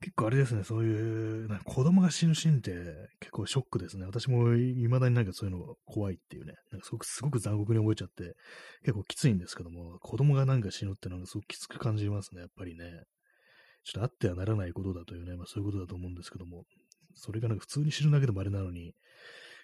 [0.00, 2.72] 結構あれですね、そういう、なんか子供が死ぬシーンって
[3.18, 4.04] 結構ショックですね。
[4.04, 8.36] 私も未だになんかそういうの怖いっていうね、なんかすごくすごく残酷に覚えちゃって、
[8.82, 12.84] 結構きついんですけども、子供がなんか死ぬってのがすごくきつく感じますね、やっぱりね。
[13.84, 16.64] ちょっとあってはならないことだというね、まあそういうことだと思うんですけども、
[17.14, 18.92] それがなんか普通に死ぬだけでもあれなのに、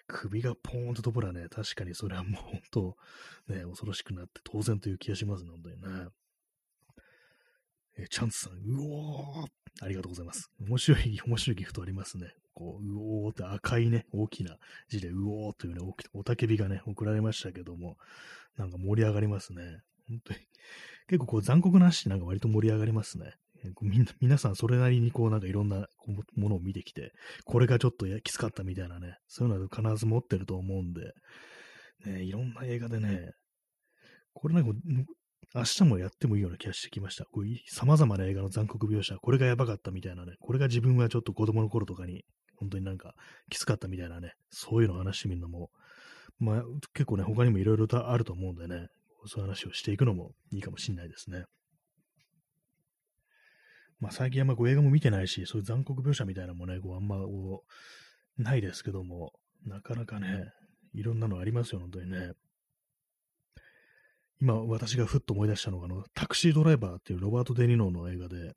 [0.07, 2.97] 首がポーンと飛ぶらね、確かにそれはもう本当、
[3.53, 6.09] ね、恐ろしくなって当然という気がしますね、本当にね。
[7.99, 9.47] えチャンスさん、うおー
[9.81, 10.51] ありがとうございます。
[10.61, 12.29] 面白い、面白いギフトありますね。
[12.55, 14.57] こう、うおーって赤いね、大きな
[14.89, 15.81] 字でうおーというね、
[16.15, 17.97] おたけびがね、送られましたけども、
[18.57, 19.81] なんか盛り上がりますね。
[20.09, 20.41] 本当に。
[21.09, 23.35] 結構こう残酷なしなんか割と盛り上がりますね。
[23.81, 25.87] みんな、皆さんそれなりにこうなんかいろんな
[26.37, 27.13] ものを見てきて、
[27.45, 31.13] これがちょっときつかったみたいなね、そういうのは必ず持ってると思うんで、
[32.05, 33.31] ね、いろんな映画でね、
[34.35, 34.73] これなんか
[35.55, 37.25] 明日もやってもいいような気がしてきました。
[37.27, 42.25] こう様々な映画の残酷描写、これがやばかったみたいなね、これが自分はちょっと子供の頃とかに、
[42.57, 43.15] 本当になんか
[43.51, 45.71] きつかったみたいなね、そういうのを話してみるのも、
[46.39, 46.63] まあ
[46.95, 48.89] 結構ね、他にもいろいろとあると思うんでね、
[49.27, 51.45] そういう話をしていくのもいいかもしれないですね。
[54.01, 57.65] まあ最近あんまこう映画も見てないし、そういう残酷描写みたいなのもね、こうあんまこ
[58.39, 59.33] う、ないですけども、
[59.65, 60.51] なかなかね、
[60.95, 62.33] いろんなのありますよ、本当にね。
[64.43, 68.55] 今、私がふっと思い出したのが、あの、タクシードライバーっていうロバート・デ・ニーノの映画で、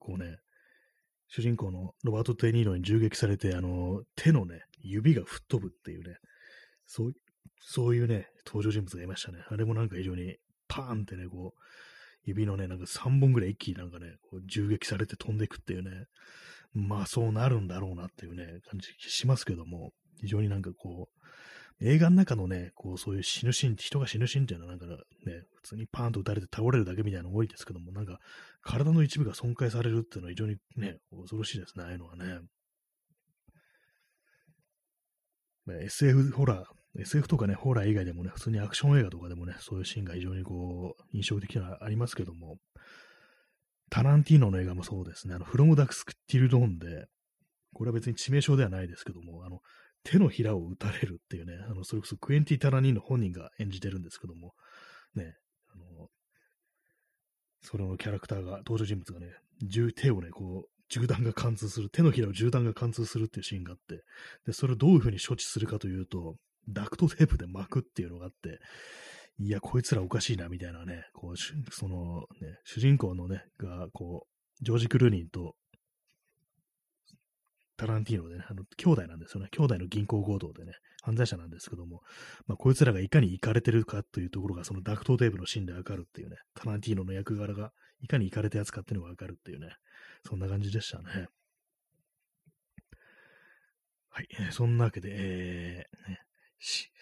[0.00, 0.38] こうね、
[1.28, 6.16] 主人公のロバート・デ・ニーノに銃撃されて、あの、手のね、指が吹っ飛ぶっていうね、
[6.86, 7.12] そう、
[7.60, 9.38] そういうね、登場人物がいましたね。
[9.48, 11.60] あれもなんか非常に、パーンってね、こう、
[12.24, 16.06] 指のね、なんか3本ぐらい一気になんかね、こう銃撃されて飛んでいくっていうね、
[16.74, 21.18] まあそうなるんだろうなっていうね、感じしますけども、非常になんかこう、
[21.80, 28.18] 映画の中のね、こう、そういう死ぬシーン、人が死ぬシーンっていうのはなんかね、普通にパーンと撃たれて倒れるだけみたいなの多いですけども、なんか、
[28.62, 32.40] 体の一部が損壊されるっていうのは非常にね、恐ろしいですね、ああいうのはね。
[35.66, 42.56] ま SF ホラー、SF とかね、ホラー以外でもね、普通にアクション映画とかでもね、そういうシーンが非常にこう、印象的なのはありますけども、
[43.90, 47.06] タランティーノの映画もそうですね、あの、 From Dusk Till Dawn で、
[47.72, 49.60] これは別に致命傷ではないですけども、あの、
[50.04, 54.54] 手のひらを打たれるっていうね、あの、それこそクエンティン・タランティーノ本人が演じてるんですけども、
[55.14, 55.34] ね、
[55.72, 56.08] あの、
[57.62, 59.32] それのキャラクターが、登場人物がね、
[59.94, 64.02] 手をね、こう、銃弾が貫通する、手のひらを銃弾が貫通するっていうシーンがあって、
[64.46, 66.36] で、それをどういうふうに処置するかというと、
[66.68, 68.58] ダクトテープで巻くっていうのがあって、
[69.38, 74.26] いや、こいつらおかしいな、みたいなね、こう、その、ね、主人公のね、が、こ
[74.60, 75.54] う、ジョージ・クルーニーと、
[77.78, 79.48] タランティーノでね、あの、兄弟なんですよね。
[79.52, 80.72] 兄弟の銀行強盗でね、
[81.02, 82.02] 犯罪者なんですけども、
[82.48, 87.70] まあ、こいつらがいかに行かれてるかというところが、そのダクトテープのシーンでわかるっていうね、タランティーノの役柄が
[88.00, 89.68] いかに行かれたやつかっていうのがわかるっていうね、
[90.26, 91.28] そんな感じでしたね。
[94.10, 96.20] はい、そんなわけで、えー、ね、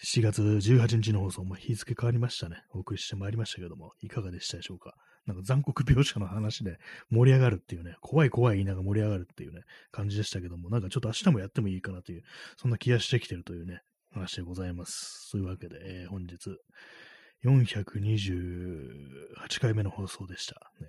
[0.04, 2.62] 4月18日の放送も日付変わりましたね。
[2.74, 4.94] お送りしてまいりましたけども、いかがでしたでしょうか？
[5.26, 6.78] なんか残酷描写の話で
[7.10, 12.22] 盛り上がるっていうね、怖い怖い言いながら盛り上がるっていうね、感じでしたけども、なんかちょっと明日もやってもいいかなという、
[12.56, 15.28] そんな気がしてきてるというね、話でございます。
[15.30, 16.56] そういうわけで、えー、本日、
[17.44, 20.72] 428回目の放送でした。
[20.80, 20.88] ね。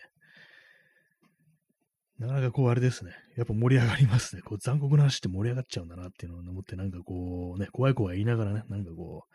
[2.19, 3.11] なかなかこうあれですね。
[3.35, 4.41] やっぱ盛り上がりますね。
[4.41, 9.25] こう残酷な話って盛り上がっちゃうんだなっていうのを思って、なんかこうね、怖い怖い言いながらね、なんかこ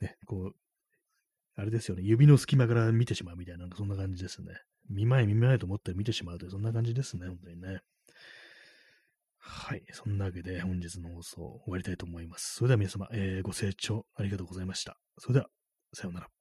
[0.00, 0.54] う、ね、こう、
[1.58, 4.60] あれですよね、指の隙間から見てしまうみたいな、なんかそんな感じですね。
[4.88, 7.80] 見前見前と思って見てしまうという、そんな感じですね、本当にね。
[9.38, 9.82] はい。
[9.90, 12.54] そんなわけで本日の放送終わりたいと思います。
[12.54, 14.96] それでは皆様、えー、ご清聴ありがとうございました。
[15.18, 15.48] それでは、
[15.94, 16.37] さようなら。